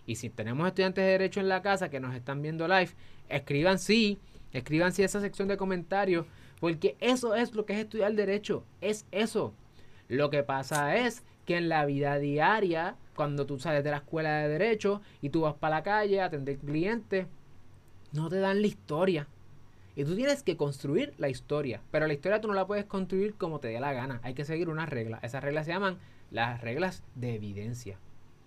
[0.07, 2.91] Y si tenemos estudiantes de derecho en la casa que nos están viendo live,
[3.29, 4.21] escriban sí,
[4.53, 6.25] escriban sí esa sección de comentarios,
[6.61, 9.55] porque eso es lo que es estudiar derecho, es eso.
[10.07, 14.39] Lo que pasa es que en la vida diaria cuando tú sales de la escuela
[14.39, 17.27] de derecho y tú vas para la calle a atender clientes,
[18.13, 19.29] no te dan la historia.
[19.97, 21.81] Y tú tienes que construir la historia.
[21.91, 24.21] Pero la historia tú no la puedes construir como te dé la gana.
[24.25, 25.23] Hay que seguir unas reglas.
[25.23, 25.99] Esas reglas se llaman
[26.31, 27.99] las reglas de evidencia.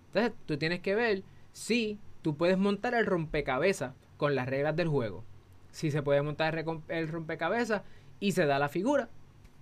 [0.08, 4.88] Entonces tú tienes que ver si tú puedes montar el rompecabezas con las reglas del
[4.88, 5.24] juego.
[5.70, 6.56] Si se puede montar
[6.88, 7.82] el rompecabezas
[8.20, 9.08] y se da la figura,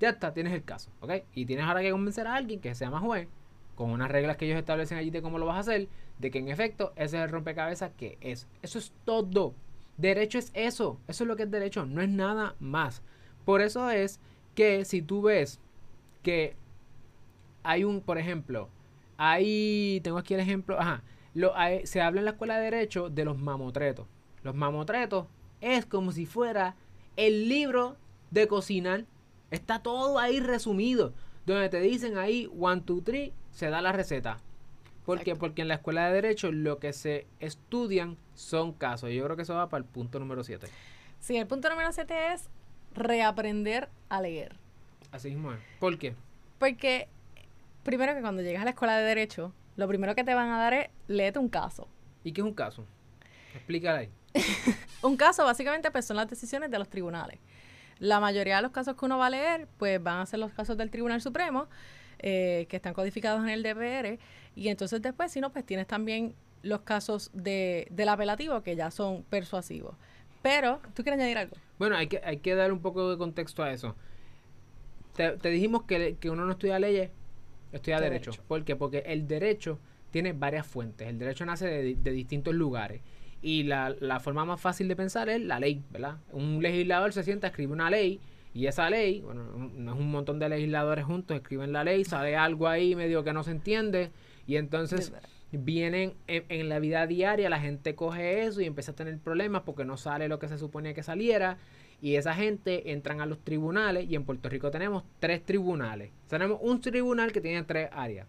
[0.01, 0.91] ya está, tienes el caso.
[1.01, 1.13] ¿Ok?
[1.35, 3.29] Y tienes ahora que convencer a alguien que sea más juez
[3.77, 6.39] con unas reglas que ellos establecen allí de cómo lo vas a hacer, de que
[6.39, 8.49] en efecto ese es el rompecabezas que es.
[8.63, 9.55] Eso es todo.
[9.99, 10.99] Derecho es eso.
[11.07, 11.87] Eso es lo que es derecho.
[11.87, 13.03] No es nada más.
[13.45, 14.19] Por eso es
[14.55, 15.61] que si tú ves
[16.23, 16.57] que
[17.63, 18.69] hay un, por ejemplo,
[19.19, 21.03] hay, tengo aquí el ejemplo, ajá,
[21.35, 21.53] lo,
[21.85, 24.07] se habla en la escuela de derecho de los mamotretos.
[24.43, 25.27] los mamotretos,
[25.61, 26.77] es como si fuera
[27.17, 27.97] el libro
[28.31, 29.05] de cocinar.
[29.51, 31.13] Está todo ahí resumido.
[31.45, 34.37] Donde te dicen ahí, one, two, three, se da la receta.
[35.07, 35.35] ¿Por qué?
[35.35, 39.11] Porque en la escuela de Derecho lo que se estudian son casos.
[39.13, 40.67] Yo creo que eso va para el punto número 7.
[41.21, 42.51] Sí, el punto número 7 es
[42.93, 44.57] reaprender a leer.
[45.11, 45.59] Así mismo es.
[45.81, 46.15] ¿Por qué?
[46.59, 47.09] Porque,
[47.83, 50.59] primero que cuando llegas a la escuela de Derecho, lo primero que te van a
[50.59, 51.89] dar es léete un caso.
[52.25, 52.85] ¿Y qué es un caso?
[53.55, 54.11] Explícala ahí.
[55.03, 57.39] un caso básicamente pues, son las decisiones de los tribunales.
[58.01, 60.53] La mayoría de los casos que uno va a leer, pues van a ser los
[60.53, 61.69] casos del Tribunal Supremo,
[62.19, 64.19] eh, que están codificados en el DPR.
[64.55, 68.91] Y entonces después, si no, pues tienes también los casos de, del apelativo que ya
[68.91, 69.95] son persuasivos.
[70.43, 71.57] Pero, ¿tú quieres añadir algo?
[71.79, 73.97] Bueno, hay que, hay que dar un poco de contexto a eso.
[75.15, 77.11] Te, dijimos que, que, uno no estudia leyes,
[77.73, 78.33] estudia derecho.
[78.47, 78.77] ¿Por qué?
[78.77, 79.79] Porque el derecho
[80.11, 81.09] tiene varias fuentes.
[81.09, 83.01] El derecho nace de, de distintos lugares.
[83.43, 86.19] Y la, la, forma más fácil de pensar es la ley, ¿verdad?
[86.33, 88.21] Un legislador se sienta, escribe una ley,
[88.57, 92.37] y esa ley, bueno, no es un montón de legisladores juntos, escriben la ley, sale
[92.37, 94.11] algo ahí medio que no se entiende,
[94.47, 95.13] y entonces
[95.53, 99.85] vienen en, la vida diaria, la gente coge eso y empieza a tener problemas porque
[99.85, 101.59] no sale lo que se suponía que saliera.
[102.01, 106.11] Y esa gente entran a los tribunales y en Puerto Rico tenemos tres tribunales.
[106.27, 108.27] Tenemos un tribunal que tiene tres áreas.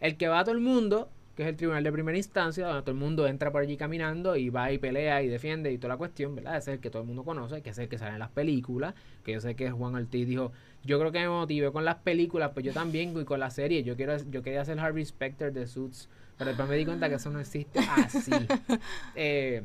[0.00, 2.82] El que va a todo el mundo, que es el tribunal de primera instancia, donde
[2.82, 5.94] todo el mundo entra por allí caminando y va y pelea y defiende y toda
[5.94, 6.56] la cuestión, ¿verdad?
[6.56, 8.30] Ese es el que todo el mundo conoce, que es el que sale en las
[8.30, 11.96] películas, que yo sé que Juan Ortiz dijo, yo creo que me motivé con las
[11.96, 15.52] películas, pues yo también y con la serie, yo quiero yo quería ser Harvey Specter
[15.52, 18.32] de Suits pero después me di cuenta que eso no existe así.
[19.14, 19.62] Eh,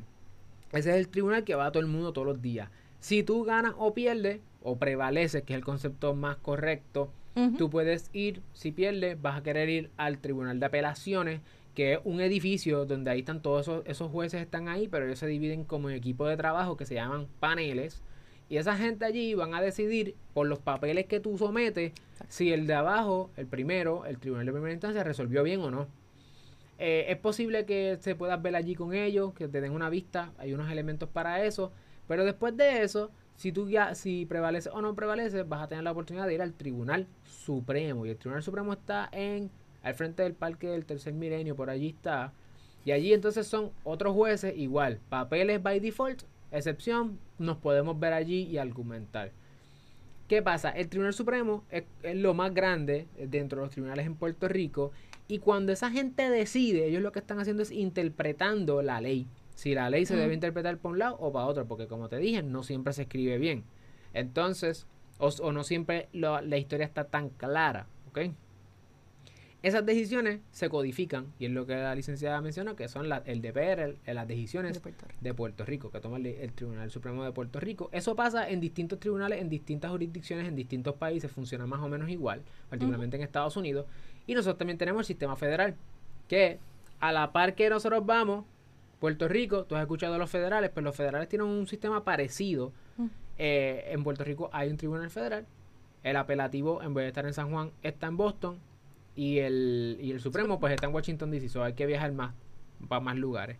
[0.71, 2.69] ese es el tribunal que va a todo el mundo todos los días.
[2.99, 7.11] Si tú ganas o pierdes, o prevaleces, que es el concepto más correcto,
[7.57, 11.41] tú puedes ir, si pierdes, vas a querer ir al tribunal de apelaciones,
[11.75, 15.19] que es un edificio donde ahí están todos esos, esos jueces están ahí, pero ellos
[15.19, 18.01] se dividen como en equipo de trabajo que se llaman paneles.
[18.49, 21.93] Y esa gente allí van a decidir por los papeles que tú sometes
[22.27, 25.87] si el de abajo, el primero, el tribunal de primera instancia, resolvió bien o no.
[26.77, 30.33] Eh, es posible que se puedas ver allí con ellos, que te den una vista,
[30.37, 31.71] hay unos elementos para eso,
[32.07, 35.83] pero después de eso, si tú ya, si prevaleces o no prevaleces, vas a tener
[35.83, 38.05] la oportunidad de ir al Tribunal Supremo.
[38.05, 39.49] Y el Tribunal Supremo está en,
[39.83, 42.33] al frente del Parque del Tercer Milenio, por allí está.
[42.85, 48.43] Y allí entonces son otros jueces, igual, papeles by default, excepción, nos podemos ver allí
[48.43, 49.31] y argumentar.
[50.27, 50.69] ¿Qué pasa?
[50.69, 54.91] El Tribunal Supremo es, es, lo más grande dentro de los tribunales en Puerto Rico
[55.27, 59.27] y cuando esa gente decide, ellos lo que están haciendo es interpretando la ley.
[59.55, 62.17] Si la ley se debe interpretar por un lado o para otro, porque como te
[62.17, 63.63] dije, no siempre se escribe bien.
[64.13, 64.87] Entonces,
[65.19, 68.31] o, no siempre la historia está tan clara, ¿ok?
[69.63, 73.95] Esas decisiones se codifican, y es lo que la licenciada mencionó, que son el DPR,
[74.11, 74.81] las decisiones
[75.21, 77.87] de Puerto, Rico, que toma el, Tribunal Supremo de Puerto Rico.
[77.91, 82.09] Eso pasa en distintos tribunales, en distintas jurisdicciones, en distintos países, funciona más o menos
[82.09, 83.85] igual, particularmente en Estados Unidos.
[84.25, 85.75] Y nosotros también tenemos el sistema federal,
[86.27, 86.57] que
[86.99, 88.45] a la par que nosotros vamos,
[88.99, 92.71] Puerto Rico, tú has escuchado a los federales, pero los federales tienen un sistema parecido.
[92.97, 93.07] Mm.
[93.37, 95.45] Eh, en Puerto Rico hay un tribunal federal.
[96.03, 98.57] El apelativo, en vez de estar en San Juan, está en Boston.
[99.21, 101.47] Y el, y el Supremo, pues está en Washington DC.
[101.47, 102.33] So hay que viajar más,
[102.87, 103.57] para más lugares.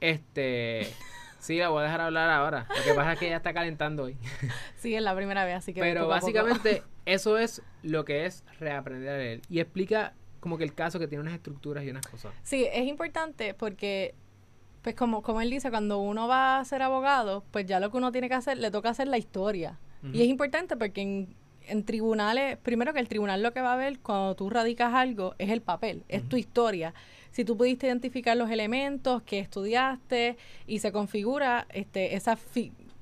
[0.00, 0.86] Este.
[1.38, 2.68] Sí, la voy a dejar hablar ahora.
[2.68, 4.16] Lo que pasa es que ella está calentando hoy.
[4.76, 5.80] Sí, es la primera vez, así que.
[5.80, 9.40] Pero básicamente, eso es lo que es reaprender a leer.
[9.50, 12.32] Y explica como que el caso que tiene unas estructuras y unas cosas.
[12.44, 14.14] Sí, es importante porque,
[14.82, 17.96] pues como, como él dice, cuando uno va a ser abogado, pues ya lo que
[17.96, 19.80] uno tiene que hacer, le toca hacer la historia.
[20.12, 21.34] Y es importante porque en,
[21.68, 25.34] en, tribunales, primero que el tribunal lo que va a ver cuando tú radicas algo
[25.38, 26.94] es el papel, es tu historia.
[27.30, 32.38] Si tú pudiste identificar los elementos que estudiaste y se configura este, esa,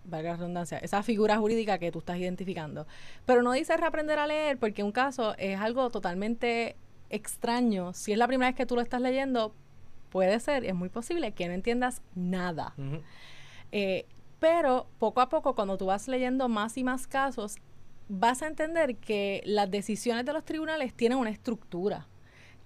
[0.04, 2.86] valga la redundancia, esa figura jurídica que tú estás identificando.
[3.26, 6.76] Pero no dice reaprender a leer porque un caso es algo totalmente
[7.10, 7.92] extraño.
[7.92, 9.52] Si es la primera vez que tú lo estás leyendo,
[10.10, 12.74] puede ser, es muy posible que no entiendas nada.
[13.72, 14.06] Eh,
[14.38, 17.56] pero poco a poco, cuando tú vas leyendo más y más casos,
[18.10, 22.08] vas a entender que las decisiones de los tribunales tienen una estructura.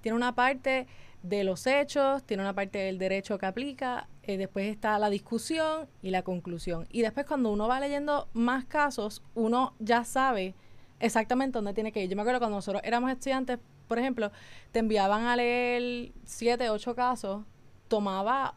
[0.01, 0.87] Tiene una parte
[1.23, 5.87] de los hechos, tiene una parte del derecho que aplica, eh, después está la discusión
[6.01, 6.87] y la conclusión.
[6.91, 10.55] Y después cuando uno va leyendo más casos, uno ya sabe
[10.99, 12.09] exactamente dónde tiene que ir.
[12.09, 14.33] Yo me acuerdo cuando nosotros éramos estudiantes, por ejemplo,
[14.73, 17.45] te enviaban a leer siete, ocho casos,
[17.89, 18.55] tomaba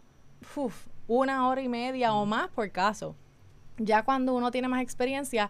[1.08, 3.13] una hora y media o más por caso.
[3.78, 5.50] Ya cuando uno tiene más experiencia,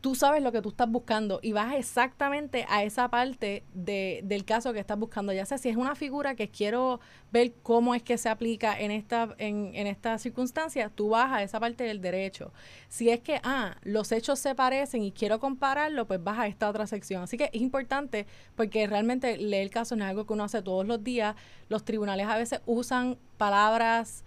[0.00, 4.44] tú sabes lo que tú estás buscando y vas exactamente a esa parte de, del
[4.44, 5.32] caso que estás buscando.
[5.32, 7.00] Ya sea si es una figura que quiero
[7.32, 11.42] ver cómo es que se aplica en esta, en, en esta circunstancia, tú vas a
[11.42, 12.52] esa parte del derecho.
[12.88, 16.68] Si es que, ah, los hechos se parecen y quiero compararlo, pues vas a esta
[16.68, 17.22] otra sección.
[17.22, 20.62] Así que es importante porque realmente leer el caso no es algo que uno hace
[20.62, 21.34] todos los días.
[21.68, 24.24] Los tribunales a veces usan palabras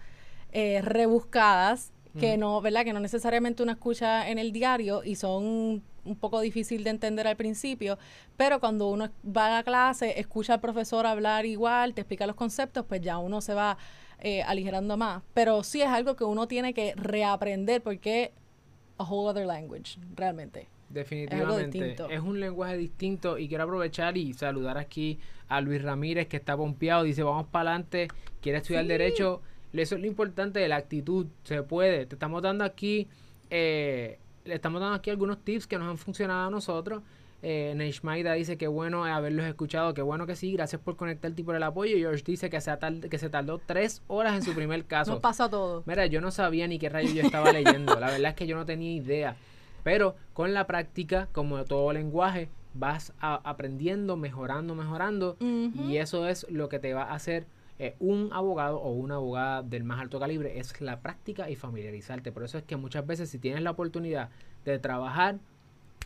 [0.52, 2.84] eh, rebuscadas que no, ¿verdad?
[2.84, 7.26] Que no necesariamente uno escucha en el diario y son un poco difícil de entender
[7.26, 7.98] al principio,
[8.36, 12.36] pero cuando uno va a la clase, escucha al profesor hablar igual, te explica los
[12.36, 13.76] conceptos, pues ya uno se va
[14.18, 15.22] eh, aligerando más.
[15.34, 18.32] Pero sí es algo que uno tiene que reaprender porque
[18.98, 20.68] a whole other language, realmente.
[20.90, 21.96] Definitivamente.
[22.10, 26.56] Es, un lenguaje distinto y quiero aprovechar y saludar aquí a Luis Ramírez que está
[26.56, 28.08] pompeado, dice vamos para adelante,
[28.40, 29.40] quiere estudiar derecho
[29.72, 31.26] eso es lo importante de la actitud.
[31.44, 32.06] Se puede.
[32.06, 33.08] Te estamos dando aquí,
[33.50, 37.02] eh, le estamos dando aquí algunos tips que nos han funcionado a nosotros.
[37.42, 41.44] Eh, Neishmaida dice que bueno haberlos escuchado, que bueno que sí, gracias por conectarte y
[41.44, 41.96] por el apoyo.
[41.96, 42.76] George dice que se,
[43.08, 45.12] que se tardó tres horas en su primer caso.
[45.12, 45.82] Nos pasa todo.
[45.86, 47.98] Mira, yo no sabía ni qué rayo yo estaba leyendo.
[47.98, 49.36] La verdad es que yo no tenía idea.
[49.82, 55.36] Pero con la práctica, como todo lenguaje, vas aprendiendo, mejorando, mejorando.
[55.40, 57.46] Y eso es lo que te va a hacer
[57.82, 62.30] eh, un abogado o una abogada del más alto calibre es la práctica y familiarizarte.
[62.30, 64.28] Por eso es que muchas veces si tienes la oportunidad
[64.66, 65.38] de trabajar,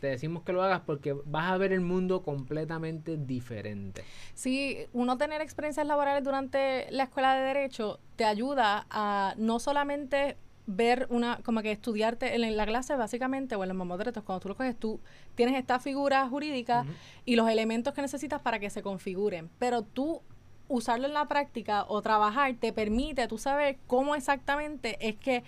[0.01, 4.05] te decimos que lo hagas porque vas a ver el mundo completamente diferente.
[4.35, 10.37] Sí, uno tener experiencias laborales durante la escuela de derecho te ayuda a no solamente
[10.67, 14.49] ver una, como que estudiarte en la clase básicamente o en los mamotretos, cuando tú
[14.51, 15.01] lo coges, tú
[15.35, 16.87] tienes esta figura jurídica
[17.25, 20.23] y los elementos que necesitas para que se configuren, pero tú
[20.69, 25.45] usarlo en la práctica o trabajar te permite tú saber cómo exactamente es que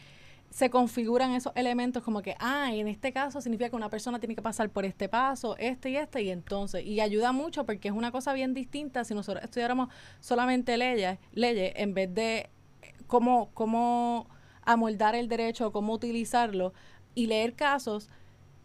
[0.51, 4.35] se configuran esos elementos como que, ah, en este caso significa que una persona tiene
[4.35, 7.95] que pasar por este paso, este y este, y entonces, y ayuda mucho porque es
[7.95, 9.89] una cosa bien distinta si nosotros estudiáramos
[10.21, 14.29] solamente leyes, leyes en vez de eh, cómo, cómo
[14.63, 16.73] amoldar el derecho, cómo utilizarlo
[17.15, 18.09] y leer casos,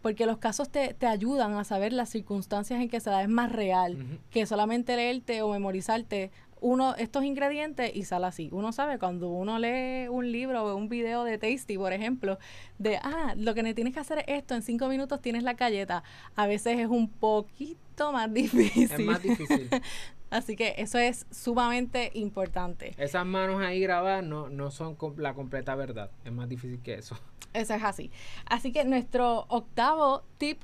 [0.02, 3.28] porque los casos te, te, ayudan a saber las circunstancias en que se da, es
[3.28, 3.96] más real
[4.30, 6.30] que solamente leerte o memorizarte
[6.62, 8.48] uno estos ingredientes y sale así.
[8.52, 12.38] Uno sabe cuando uno lee un libro o un video de Tasty, por ejemplo,
[12.78, 16.02] de, ah, lo que tienes que hacer es esto, en cinco minutos tienes la galleta.
[16.36, 18.90] A veces es un poquito más difícil.
[18.90, 19.68] Es más difícil.
[20.30, 22.94] Así que eso es sumamente importante.
[22.96, 26.10] Esas manos ahí grabadas no, no son la completa verdad.
[26.24, 27.18] Es más difícil que eso.
[27.52, 28.10] Eso es así.
[28.46, 30.58] Así que nuestro octavo tip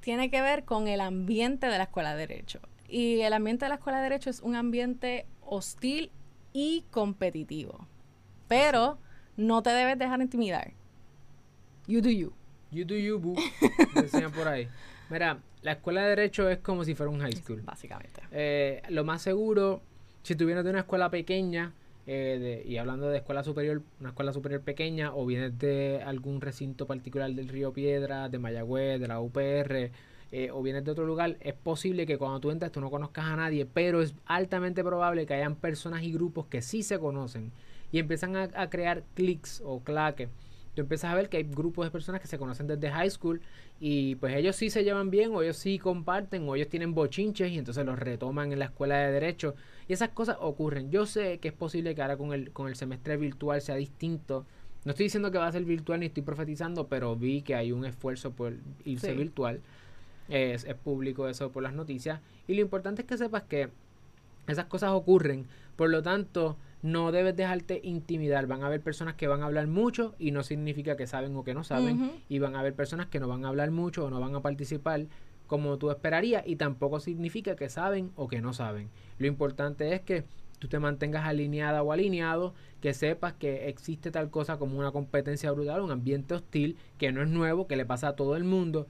[0.00, 2.58] tiene que ver con el ambiente de la escuela de derecho.
[2.88, 6.10] Y el ambiente de la escuela de derecho es un ambiente hostil
[6.52, 7.86] y competitivo.
[8.48, 8.98] Pero
[9.36, 10.72] no te debes dejar intimidar.
[11.86, 12.32] You do you.
[12.70, 13.36] You do you, boo.
[13.94, 14.68] Decían por ahí.
[15.10, 17.62] Mira, la escuela de derecho es como si fuera un high school.
[17.62, 18.22] Básicamente.
[18.32, 19.82] Eh, lo más seguro,
[20.22, 21.72] si tú vienes de una escuela pequeña,
[22.06, 26.86] eh, y hablando de escuela superior, una escuela superior pequeña, o vienes de algún recinto
[26.86, 29.90] particular del Río Piedra, de Mayagüez, de la UPR,
[30.36, 33.26] eh, o vienes de otro lugar, es posible que cuando tú entres tú no conozcas
[33.26, 37.52] a nadie, pero es altamente probable que hayan personas y grupos que sí se conocen
[37.92, 40.28] y empiezan a, crear clics o claques.
[40.74, 43.42] Tú empiezas a ver que hay grupos de personas que se conocen desde high school
[43.78, 47.52] y pues ellos sí se llevan bien o ellos sí comparten o ellos tienen bochinches
[47.52, 49.54] y entonces los retoman en la escuela de derecho
[49.86, 50.90] y esas cosas ocurren.
[50.90, 54.46] Yo sé que es posible que ahora con el, con el semestre virtual sea distinto.
[54.84, 57.70] No estoy diciendo que va a ser virtual ni estoy profetizando, pero vi que hay
[57.70, 59.60] un esfuerzo por irse virtual.
[60.28, 62.20] Es, público eso por las noticias.
[62.46, 63.70] Y lo importante es que sepas que
[64.46, 65.46] esas cosas ocurren.
[65.76, 68.46] Por lo tanto, no debes dejarte intimidar.
[68.46, 71.44] Van a haber personas que van a hablar mucho y no significa que saben o
[71.44, 72.12] que no saben.
[72.28, 74.42] Y van a haber personas que no van a hablar mucho o no van a
[74.42, 75.06] participar
[75.46, 76.44] como tú esperarías.
[76.46, 78.88] Y tampoco significa que saben o que no saben.
[79.18, 80.24] Lo importante es que
[80.58, 85.50] tú te mantengas alineada o alineado, que sepas que existe tal cosa como una competencia
[85.52, 88.86] brutal, un ambiente hostil, que no es nuevo, que le pasa a todo el mundo,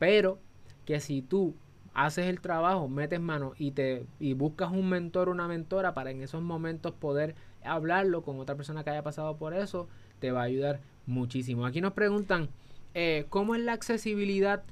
[0.00, 0.40] pero
[0.84, 1.54] que si tú
[1.94, 6.10] haces el trabajo, metes mano y te y buscas un mentor o una mentora para
[6.10, 10.40] en esos momentos poder hablarlo con otra persona que haya pasado por eso, te va
[10.40, 11.66] a ayudar muchísimo.
[11.66, 12.48] Aquí nos preguntan
[12.94, 14.62] eh, cómo es la accesibilidad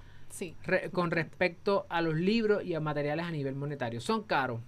[0.92, 4.00] con respecto a los libros y a materiales a nivel monetario.
[4.00, 4.60] ¿Son caros?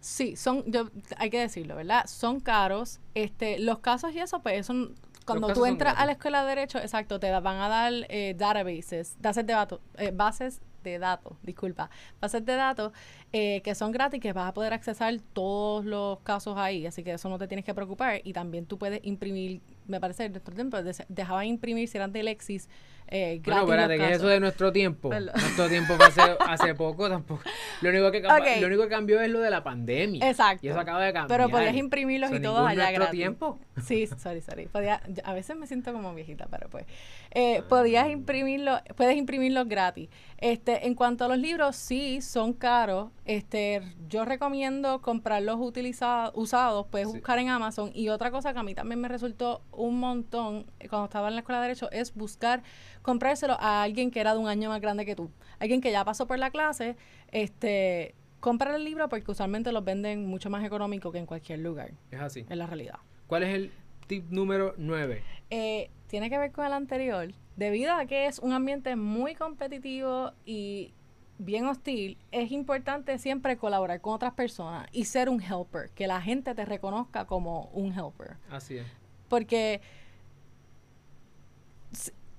[0.00, 2.06] Sí, son, yo, hay que decirlo, ¿verdad?
[2.06, 3.00] Son caros.
[3.14, 4.94] Este, los casos y eso, pues son
[5.38, 9.16] cuando tú entras a la escuela de derecho, exacto, te van a dar eh, databases,
[9.20, 12.92] bases de datos, eh, bases de datos, disculpa, bases de datos
[13.32, 17.12] eh, que son gratis, que vas a poder accesar todos los casos ahí, así que
[17.12, 19.60] eso no te tienes que preocupar y también tú puedes imprimir
[19.90, 20.78] me parece, en nuestro tiempo,
[21.08, 22.68] dejaban imprimir, si eran de Lexis,
[23.10, 25.08] eh, Bueno, espérate, que eso de nuestro tiempo.
[25.10, 25.34] Perdón.
[25.34, 27.42] Nuestro tiempo fue hace, hace poco tampoco.
[27.80, 28.20] Lo único, que,
[28.60, 30.28] lo único que cambió es lo de la pandemia.
[30.28, 30.66] Exacto.
[30.66, 31.38] Y eso acaba de cambiar.
[31.40, 33.18] Pero podías imprimirlos y todo ningún allá nuestro gratis.
[33.18, 33.58] tiempo.
[33.84, 34.66] Sí, sorry, sorry.
[34.66, 36.84] Podía, yo- a veces me siento como viejita, pero pues.
[37.32, 40.08] Eh, podías imprimirlo, puedes imprimirlos gratis.
[40.38, 43.10] Este, en cuanto a los libros, sí, son caros.
[43.24, 47.14] Este, yo recomiendo comprarlos utilizados, usados, puedes Sí.
[47.14, 47.90] buscar en Amazon.
[47.94, 51.34] Y otra cosa que a mí también me resultó un montón eh, cuando estaba en
[51.34, 52.62] la escuela de Derecho es buscar
[53.02, 55.30] comprárselo a alguien que era de un año más grande que tú.
[55.58, 56.96] Alguien que ya pasó por la clase,
[57.32, 61.92] este, compra el libro porque usualmente los venden mucho más económico que en cualquier lugar,
[62.10, 62.46] Es así.
[62.48, 62.98] en la realidad.
[63.26, 63.72] ¿Cuál es el
[64.06, 65.22] tip número 9?
[65.50, 67.32] Eh, tiene que ver con el anterior.
[67.56, 70.94] Debido a que es un ambiente muy competitivo y
[71.38, 76.20] bien hostil, es importante siempre colaborar con otras personas y ser un helper, que la
[76.20, 78.36] gente te reconozca como un helper.
[78.50, 78.86] Así es.
[79.28, 79.80] Porque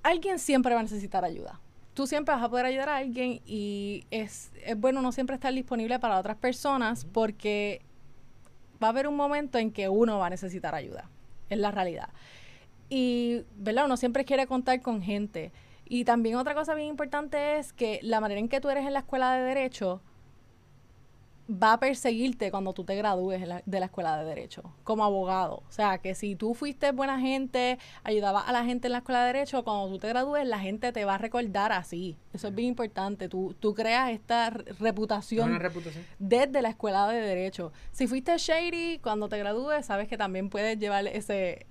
[0.04, 1.60] alguien siempre va a necesitar ayuda.
[1.94, 5.54] Tú siempre vas a poder ayudar a alguien y es, es bueno no siempre estar
[5.54, 7.82] disponible para otras personas porque
[8.82, 11.10] va a haber un momento en que uno va a necesitar ayuda.
[11.50, 12.10] Es la realidad.
[12.90, 13.86] Y, ¿verdad?
[13.86, 15.52] Uno siempre quiere contar con gente.
[15.86, 18.94] Y también otra cosa bien importante es que la manera en que tú eres en
[18.94, 20.02] la escuela de derecho
[21.50, 25.64] va a perseguirte cuando tú te gradúes de la escuela de derecho como abogado.
[25.68, 29.22] O sea, que si tú fuiste buena gente, ayudabas a la gente en la escuela
[29.26, 32.18] de derecho, cuando tú te gradúes la gente te va a recordar así.
[32.34, 33.28] Eso es bien importante.
[33.30, 36.06] Tú, tú creas esta re- Es reputación una reputación.
[36.20, 37.74] desde la escuela de derecho.
[37.92, 41.66] Si fuiste shady, cuando te gradúes, sabes que también puedes llevar ese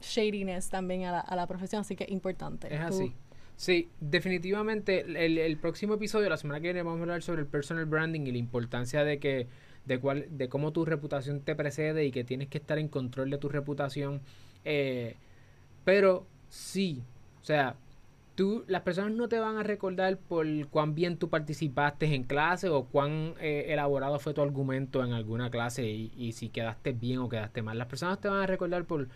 [0.00, 2.72] shadiness también a la, a la profesión, así que es importante.
[2.72, 3.14] Es Tú- así.
[3.56, 5.04] Sí, definitivamente
[5.46, 8.32] el, próximo episodio, la semana que viene, vamos a hablar sobre el personal branding y
[8.32, 9.46] la importancia de que
[9.84, 13.30] de cuál, de cómo tu reputación te precede y que tienes que estar en control
[13.30, 14.20] de tu reputación.
[14.64, 15.14] Eh,
[15.84, 17.02] pero sí,
[17.42, 17.76] o sea,
[18.34, 22.68] tú, las personas no te van a recordar por cuán bien tú participaste en clase
[22.70, 27.18] o cuán eh, elaborado fue tu argumento en alguna clase y, y si quedaste bien
[27.18, 27.78] o quedaste mal.
[27.78, 29.08] Las personas te van a recordar por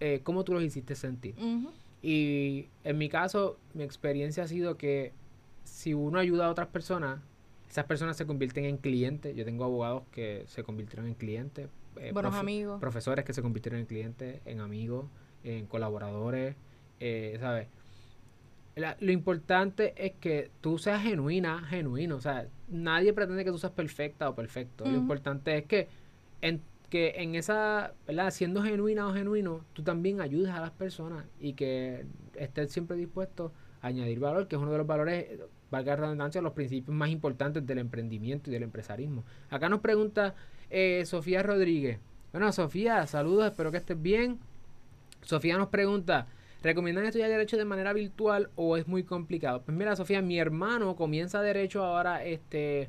[0.00, 1.34] eh, cómo tú los hiciste sentir.
[1.38, 1.70] Ujú.
[2.06, 5.12] Y en mi caso, mi experiencia ha sido que
[5.62, 7.20] si uno ayuda a otras personas,
[7.70, 9.34] esas personas se convierten en clientes.
[9.34, 11.70] Yo tengo abogados que se convirtieron en clientes.
[11.96, 12.78] eh, Buenos profe- amigos.
[12.80, 15.06] Profesores que se convirtieron en clientes, en amigos,
[15.44, 16.56] en colaboradores,
[17.00, 17.68] eh, ¿sabes?
[18.76, 22.16] La- lo importante es que tú seas genuina, genuino.
[22.16, 24.84] O sea, nadie pretende que tú seas perfecta o perfecto.
[24.84, 25.88] Lo importante es que
[26.42, 26.60] en,
[26.94, 28.30] que en esa, ¿verdad?
[28.30, 33.50] Siendo genuina o genuino, tú también ayudes a las personas y que estés siempre dispuesto
[33.82, 35.26] a añadir valor, que es uno de los valores,
[35.72, 39.24] valga la redundancia, los principios más importantes del emprendimiento y del empresarismo.
[39.50, 40.36] Acá nos pregunta
[40.70, 41.98] eh, Sofía Rodríguez.
[42.30, 44.38] Bueno, Sofía, saludos, espero que estés bien.
[45.22, 46.28] Sofía nos pregunta,
[46.62, 49.62] ¿recomiendan estudiar derecho de manera virtual o es muy complicado?
[49.62, 52.88] Pues mira, Sofía, mi hermano comienza derecho ahora, este,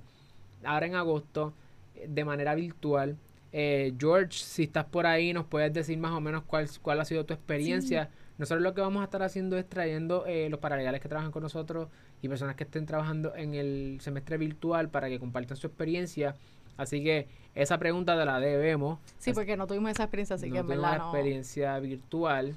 [0.63, 1.55] ahora en agosto,
[1.95, 3.17] eh, de manera virtual.
[3.57, 7.05] Eh, George, si estás por ahí, nos puedes decir más o menos cuál, cuál ha
[7.05, 8.09] sido tu experiencia.
[8.37, 11.41] Nosotros lo que vamos a estar haciendo es trayendo eh, los paralegales que trabajan con
[11.41, 11.87] nosotros
[12.21, 16.35] y personas que estén trabajando en el semestre virtual para que compartan su experiencia.
[16.75, 18.99] Así que esa pregunta te la debemos.
[19.19, 21.03] Sí, porque no tuvimos esa experiencia, así no que en verdad no.
[21.05, 22.55] experiencia virtual.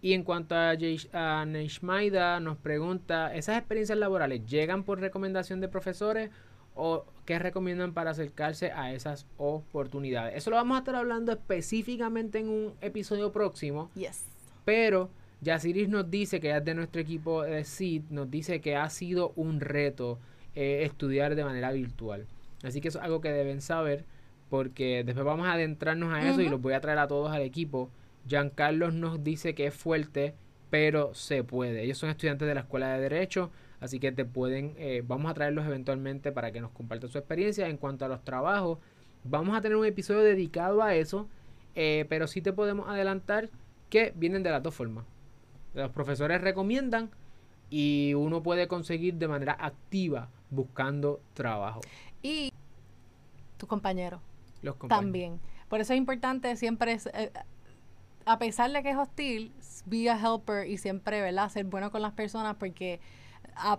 [0.00, 0.74] Y en cuanto a,
[1.12, 6.30] a Neishmaida, nos pregunta, ¿esas experiencias laborales llegan por recomendación de profesores
[6.76, 10.36] o qué recomiendan para acercarse a esas oportunidades?
[10.36, 14.24] Eso lo vamos a estar hablando específicamente en un episodio próximo, Yes.
[14.64, 15.10] pero
[15.40, 19.32] Yasiris nos dice que es de nuestro equipo de SID, nos dice que ha sido
[19.36, 20.18] un reto
[20.54, 22.26] eh, estudiar de manera virtual.
[22.62, 24.04] Así que eso es algo que deben saber
[24.48, 27.42] porque después vamos a adentrarnos a eso y los voy a traer a todos al
[27.42, 27.90] equipo.
[28.28, 30.34] Giancarlos nos dice que es fuerte,
[30.70, 31.82] pero se puede.
[31.82, 33.50] Ellos son estudiantes de la Escuela de Derecho,
[33.80, 37.68] así que te pueden, eh, vamos a traerlos eventualmente para que nos compartan su experiencia
[37.68, 38.78] en cuanto a los trabajos.
[39.24, 41.28] Vamos a tener un episodio dedicado a eso,
[41.74, 43.50] eh, pero sí te podemos adelantar
[43.90, 45.04] que vienen de las dos formas.
[45.74, 47.10] Los profesores recomiendan
[47.70, 51.80] y uno puede conseguir de manera activa buscando trabajo.
[52.22, 52.52] Y
[53.56, 54.20] tu compañero
[54.62, 55.04] Los compañeros.
[55.04, 55.40] también.
[55.68, 57.32] Por eso es importante siempre, es, eh,
[58.24, 59.52] a pesar de que es hostil,
[59.86, 61.48] be a helper y siempre, ¿verdad?
[61.48, 63.00] Ser bueno con las personas porque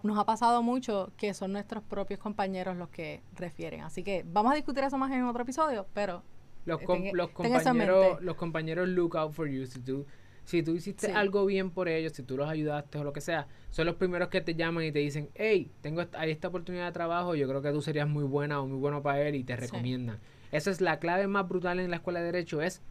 [0.03, 3.81] nos ha pasado mucho que son nuestros propios compañeros los que refieren.
[3.81, 6.23] Así que vamos a discutir eso más en otro episodio, pero
[6.65, 9.65] Los, com- ten- compañeros, los compañeros look out for you.
[9.65, 10.05] Si tú,
[10.43, 11.11] si tú hiciste Sí.
[11.13, 14.29] algo bien por ellos, si tú los ayudaste o lo que sea, son los primeros
[14.29, 17.47] que te llaman y te dicen, hey, tengo esta, hay esta oportunidad de trabajo, yo
[17.47, 19.61] creo que tú serías muy buena o muy bueno para él y te Sí.
[19.61, 20.19] recomiendan.
[20.51, 22.81] Esa es la clave más brutal en la escuela de derecho, es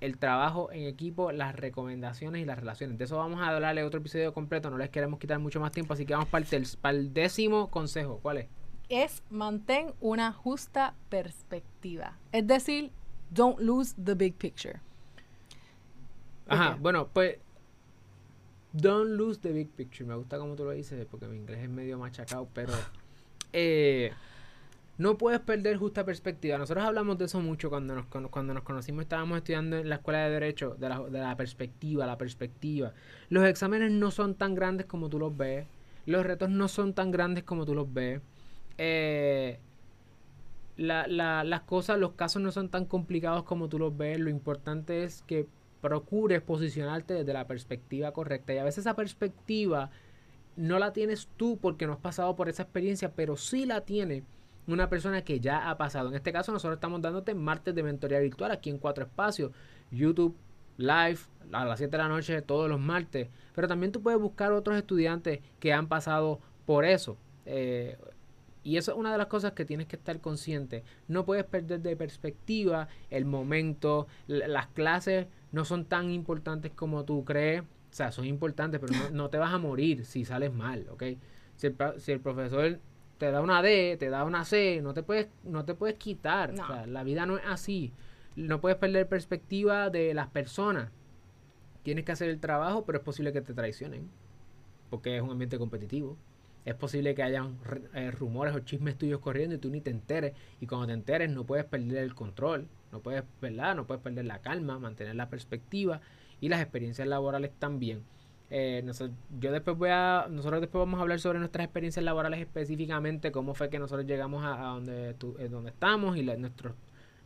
[0.00, 2.98] el trabajo en equipo, las recomendaciones y las relaciones.
[2.98, 5.94] De eso vamos a hablarle otro episodio completo, no les queremos quitar mucho más tiempo,
[5.94, 8.18] así que vamos para el, para el décimo consejo.
[8.22, 8.46] ¿Cuál es?
[8.88, 12.18] Es mantén una justa perspectiva.
[12.32, 12.90] Es decir,
[13.30, 14.80] don't lose the big picture.
[16.46, 17.38] Ajá, bueno, pues
[18.72, 20.06] don't lose the big picture.
[20.06, 22.72] Me gusta como tú lo dices, porque mi inglés es medio machacado, pero
[23.52, 24.12] eh,
[24.96, 26.58] no puedes perder justa perspectiva.
[26.58, 30.24] Nosotros hablamos de eso mucho cuando nos, cuando nos conocimos, estábamos estudiando en la escuela
[30.24, 32.92] de Derecho, de la, de la perspectiva, la perspectiva.
[33.28, 35.66] Los exámenes no son tan grandes como tú los ves.
[36.06, 38.20] Los retos no son tan grandes como tú los ves.
[38.78, 39.58] Eh,
[40.76, 44.20] la, la, las cosas, los casos no son tan complicados como tú los ves.
[44.20, 45.46] Lo importante es que
[45.80, 48.54] procures posicionarte desde la perspectiva correcta.
[48.54, 49.90] Y a veces esa perspectiva
[50.56, 54.22] no la tienes tú porque no has pasado por esa experiencia, pero sí la tiene
[54.66, 56.08] una persona que ya ha pasado.
[56.08, 59.52] En este caso, nosotros estamos dándote martes de mentoría virtual aquí en Cuatro Espacios,
[59.90, 60.36] YouTube
[60.76, 61.18] Live
[61.52, 63.28] a las 7 de la noche todos los martes.
[63.54, 67.16] Pero también tú puedes buscar otros estudiantes que han pasado por eso.
[67.46, 67.96] Eh,
[68.64, 70.84] y eso es una de las cosas que tienes que estar consciente.
[71.06, 74.08] No puedes perder de perspectiva el momento.
[74.26, 77.62] Las clases no son tan importantes como tú crees.
[77.62, 81.04] O sea, son importantes, pero no, te vas a morir si sales mal, ¿ok?
[81.56, 82.80] Si el, si el, profesor
[83.18, 86.52] te da una D, te da una C, no te puedes, no te puedes quitar.
[86.52, 87.92] O sea, la vida no es así.
[88.36, 90.90] No puedes perder perspectiva de las personas.
[91.82, 94.10] Tienes que hacer el trabajo, pero es posible que te traicionen.
[94.90, 96.16] Porque es un ambiente competitivo
[96.64, 97.58] es posible que hayan
[97.94, 100.32] eh, rumores o chismes tuyos corriendo y tú ni te enteres.
[100.60, 103.76] Y cuando te enteres no puedes perder el control, no puedes, ¿verdad?
[103.76, 106.00] No puedes perder la calma, mantener la perspectiva
[106.40, 108.02] y las experiencias laborales también.
[108.50, 112.40] Eh, nosotros, yo después voy a, nosotros después vamos a hablar sobre nuestras experiencias laborales
[112.40, 116.74] específicamente, cómo fue que nosotros llegamos a, donde, eh, donde estamos y nuestros,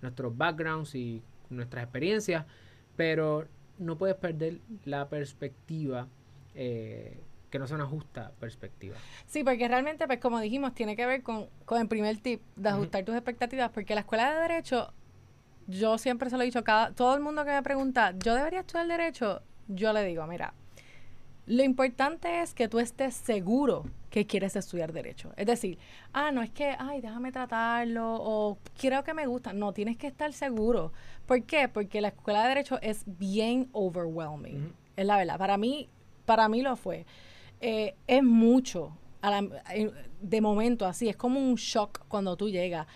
[0.00, 2.46] nuestros backgrounds y nuestras experiencias,
[2.96, 3.46] pero
[3.78, 6.08] no puedes perder la perspectiva
[6.54, 7.18] eh,
[7.50, 8.96] que no sea una justa perspectiva.
[9.26, 12.68] Sí, porque realmente, pues como dijimos, tiene que ver con, con el primer tip de
[12.68, 14.92] ajustar tus expectativas, porque la escuela de derecho,
[15.66, 18.60] yo siempre se lo he dicho, cada, todo el mundo que me pregunta, ¿yo debería
[18.60, 19.42] estudiar derecho?
[19.68, 20.54] Yo le digo, mira,
[21.48, 25.32] lo importante es que tú estés seguro que quieres estudiar derecho.
[25.36, 25.78] Es decir,
[26.12, 29.54] ah, no es que, ay, déjame tratarlo o creo que me gusta.
[29.54, 30.92] No, tienes que estar seguro.
[31.26, 31.68] ¿Por qué?
[31.68, 34.74] Porque la escuela de derecho es bien overwhelming.
[34.94, 35.38] Es la verdad.
[35.38, 35.88] Para mí,
[36.26, 37.06] para mí lo fue.
[37.60, 38.92] Eh, es mucho.
[39.72, 39.90] Eh,
[40.20, 42.86] de momento así, es como un shock cuando tú llegas.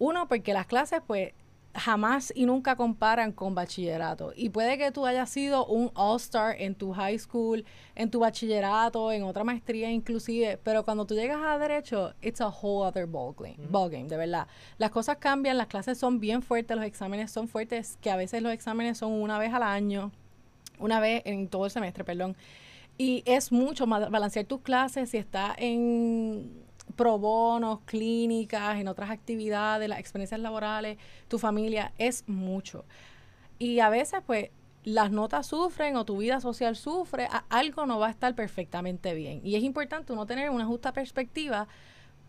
[0.00, 1.32] Uno, porque las clases pues
[1.78, 4.32] jamás y nunca comparan con bachillerato.
[4.34, 7.64] Y puede que tú hayas sido un all-star en tu high school,
[7.94, 12.48] en tu bachillerato, en otra maestría inclusive, pero cuando tú llegas a derecho, it's a
[12.48, 14.46] whole other ball game, ball game, de verdad.
[14.78, 18.42] Las cosas cambian, las clases son bien fuertes, los exámenes son fuertes, que a veces
[18.42, 20.12] los exámenes son una vez al año,
[20.78, 22.36] una vez en todo el semestre, perdón.
[22.96, 26.67] Y es mucho más balancear tus clases si estás en
[26.98, 32.84] pro bonos, clínicas, en otras actividades, las experiencias laborales, tu familia, es mucho.
[33.60, 34.50] Y a veces, pues,
[34.82, 39.40] las notas sufren o tu vida social sufre, algo no va a estar perfectamente bien.
[39.44, 41.68] Y es importante uno tener una justa perspectiva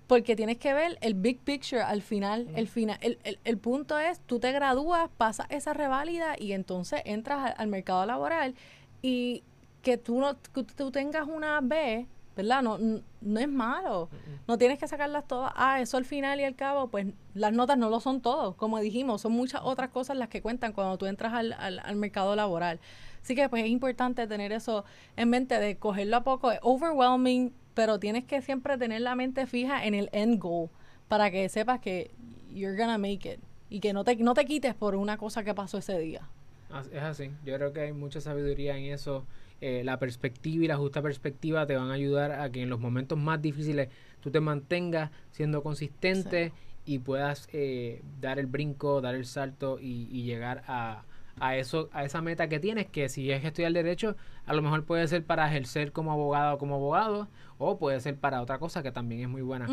[0.05, 2.47] porque tienes que ver el big picture al final.
[2.55, 7.01] El, final el, el, el, punto es, tú te gradúas, pasas esa reválida y entonces
[7.05, 8.53] entras al mercado laboral
[9.01, 9.43] y
[9.81, 12.07] que tú no tú tengas una B,
[12.41, 12.61] ¿verdad?
[12.61, 14.09] No, no, es malo.
[14.47, 15.51] No tienes que sacarlas todas.
[15.55, 18.55] Ah, eso al final y al cabo, pues las notas no lo son todo.
[18.55, 22.35] Como dijimos, son muchas otras cosas las que cuentan cuando tú entras al, al, mercado
[22.35, 22.79] laboral.
[23.21, 24.85] Así que pues es importante tener eso
[25.17, 26.51] en mente de cogerlo a poco.
[26.51, 30.69] Es overwhelming, pero tienes que siempre tener la mente fija en el end goal
[31.09, 32.11] para que sepas que
[32.53, 35.53] you're gonna make it y que no te, no te quites por una cosa que
[35.53, 36.21] pasó ese día.
[36.91, 37.31] Es así.
[37.43, 39.25] Yo creo que hay mucha sabiduría en eso
[39.61, 42.79] eh, la perspectiva y la justa perspectiva te van a ayudar a que en los
[42.79, 43.89] momentos más difíciles
[44.21, 46.53] tú te mantengas siendo consistente
[46.85, 51.03] y puedas eh, dar el brinco, dar el salto y, llegar a,
[51.39, 54.85] a, eso, a esa meta que tienes, que si es estudiar derecho, a lo mejor
[54.85, 58.81] puede ser para ejercer como abogado o como abogado, o puede ser para otra cosa
[58.81, 59.67] que también es muy buena.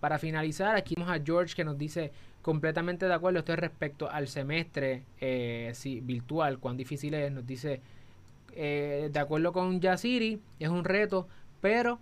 [0.00, 2.12] Para finalizar, aquí vamos a George que nos dice
[2.42, 5.72] completamente de acuerdo, esto es respecto al semestre eh,
[6.02, 7.80] virtual, cuán difícil es, nos dice
[8.54, 11.28] eh, de acuerdo con Yasiri, es un reto,
[11.60, 11.98] pero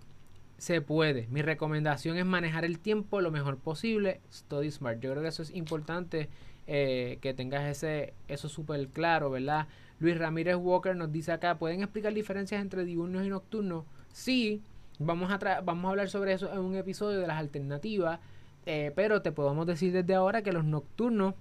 [0.59, 1.27] se puede.
[1.29, 4.21] Mi recomendación es manejar el tiempo lo mejor posible.
[4.33, 5.01] Study smart.
[5.01, 6.29] Yo creo que eso es importante
[6.67, 9.69] eh, que tengas ese eso súper claro, ¿verdad?
[9.99, 13.85] Luis Ramírez Walker nos dice acá, ¿pueden explicar diferencias entre diurnos y nocturnos?
[14.13, 14.63] Sí,
[14.99, 18.21] vamos a, vamos a hablar sobre eso en un episodio de las alternativas,
[18.67, 21.35] eh, pero te podemos decir desde ahora que los nocturnos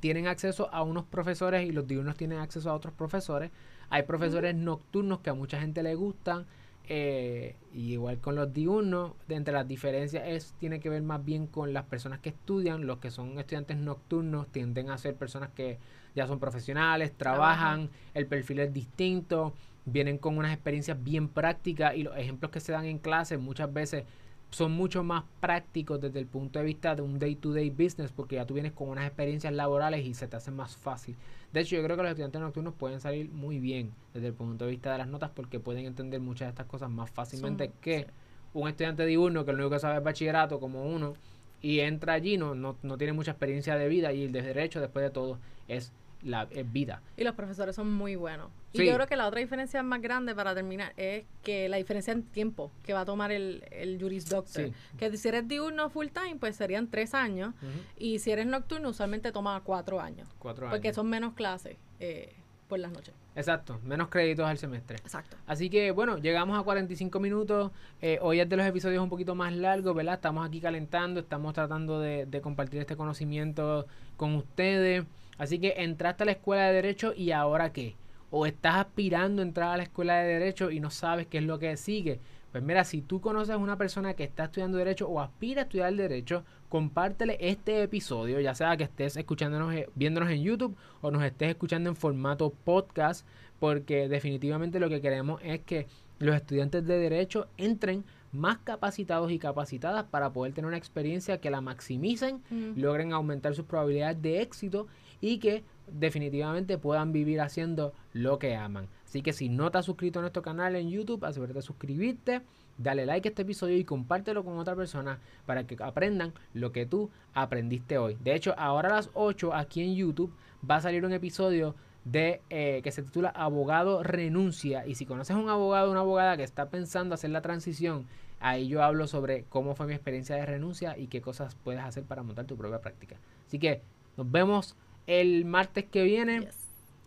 [0.00, 3.50] tienen acceso a unos profesores y los diurnos tienen acceso a otros profesores.
[3.92, 6.46] Hay profesores nocturnos que a mucha gente le gustan.
[6.88, 11.22] Eh, y igual con los diurnos, de entre las diferencias es, tiene que ver más
[11.22, 12.86] bien con las personas que estudian.
[12.86, 15.78] Los que son estudiantes nocturnos tienden a ser personas que
[16.14, 19.52] ya son profesionales, trabajan, el perfil es distinto,
[19.84, 23.70] vienen con unas experiencias bien prácticas y los ejemplos que se dan en clase muchas
[23.74, 24.04] veces
[24.52, 28.46] son mucho más prácticos desde el punto de vista de un day-to-day business porque ya
[28.46, 31.16] tú vienes con unas experiencias laborales y se te hace más fácil.
[31.52, 34.66] De hecho, yo creo que los estudiantes nocturnos pueden salir muy bien desde el punto
[34.66, 38.06] de vista de las notas porque pueden entender muchas de estas cosas más fácilmente que
[38.52, 41.14] un estudiante diurno que lo único que sabe es bachillerato como uno
[41.62, 44.80] y entra allí, no, no, no tiene mucha experiencia de vida y el de derecho
[44.80, 45.38] después de todo
[45.68, 45.92] es
[46.22, 47.02] la vida.
[47.16, 48.50] Y los profesores son muy buenos.
[48.72, 52.12] Y yo creo que la otra diferencia más grande para terminar es que la diferencia
[52.12, 54.70] en tiempo que va a tomar el, el Juris Doctor.
[54.98, 57.54] Que si eres diurno full time, pues serían tres años.
[57.98, 60.28] Y si eres nocturno, usualmente toma cuatro años.
[60.38, 60.76] Cuatro años.
[60.76, 62.34] Porque son menos clases eh,
[62.68, 63.14] por las noches.
[63.34, 64.96] Exacto, menos créditos al semestre.
[64.96, 65.36] Exacto.
[65.46, 67.70] Así que bueno, llegamos a 45 minutos.
[68.00, 70.14] Eh, hoy es de los episodios un poquito más largos, ¿verdad?
[70.14, 75.04] Estamos aquí calentando, estamos tratando de, de compartir este conocimiento con ustedes.
[75.42, 77.96] Así que entraste a la escuela de derecho y ahora qué?
[78.30, 81.44] O estás aspirando a entrar a la escuela de derecho y no sabes qué es
[81.44, 82.20] lo que sigue.
[82.52, 85.64] Pues mira, si tú conoces a una persona que está estudiando derecho o aspira a
[85.64, 91.10] estudiar derecho, compártele este episodio, ya sea que estés escuchándonos, eh, viéndonos en YouTube o
[91.10, 93.26] nos estés escuchando en formato podcast,
[93.58, 95.88] porque definitivamente lo que queremos es que
[96.20, 101.50] los estudiantes de derecho entren más capacitados y capacitadas para poder tener una experiencia que
[101.50, 102.42] la maximicen,
[102.76, 104.86] logren aumentar sus probabilidades de éxito
[105.22, 108.88] y que definitivamente puedan vivir haciendo lo que aman.
[109.06, 112.42] Así que si no te has suscrito a nuestro canal en YouTube, asegúrate de suscribirte,
[112.76, 116.84] dale like a este episodio y compártelo con otra persona para que aprendan lo que
[116.84, 118.18] tú aprendiste hoy.
[118.22, 120.34] De hecho, ahora a las 8 aquí en YouTube
[120.68, 124.86] va a salir un episodio de eh, que se titula Abogado renuncia.
[124.86, 128.06] Y si conoces a un abogado o una abogada que está pensando hacer la transición,
[128.40, 132.02] ahí yo hablo sobre cómo fue mi experiencia de renuncia y qué cosas puedes hacer
[132.04, 133.16] para montar tu propia práctica.
[133.46, 133.82] Así que
[134.16, 136.48] nos vemos el martes que viene.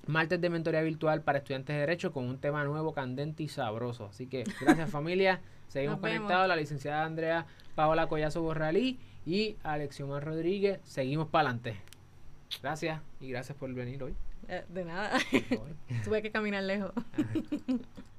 [0.08, 4.06] Martes de mentoría virtual para estudiantes de Derecho con un tema nuevo, candente y sabroso.
[4.06, 5.42] Así que gracias familia.
[5.68, 6.48] Seguimos conectados.
[6.48, 10.80] La licenciada Andrea Paola Collazo Borralí y Alexiomar Rodríguez.
[10.84, 11.76] Seguimos para adelante.
[12.62, 14.16] Gracias y gracias por venir hoy.
[14.48, 15.18] Eh, de nada.
[16.04, 16.92] Tuve que caminar lejos.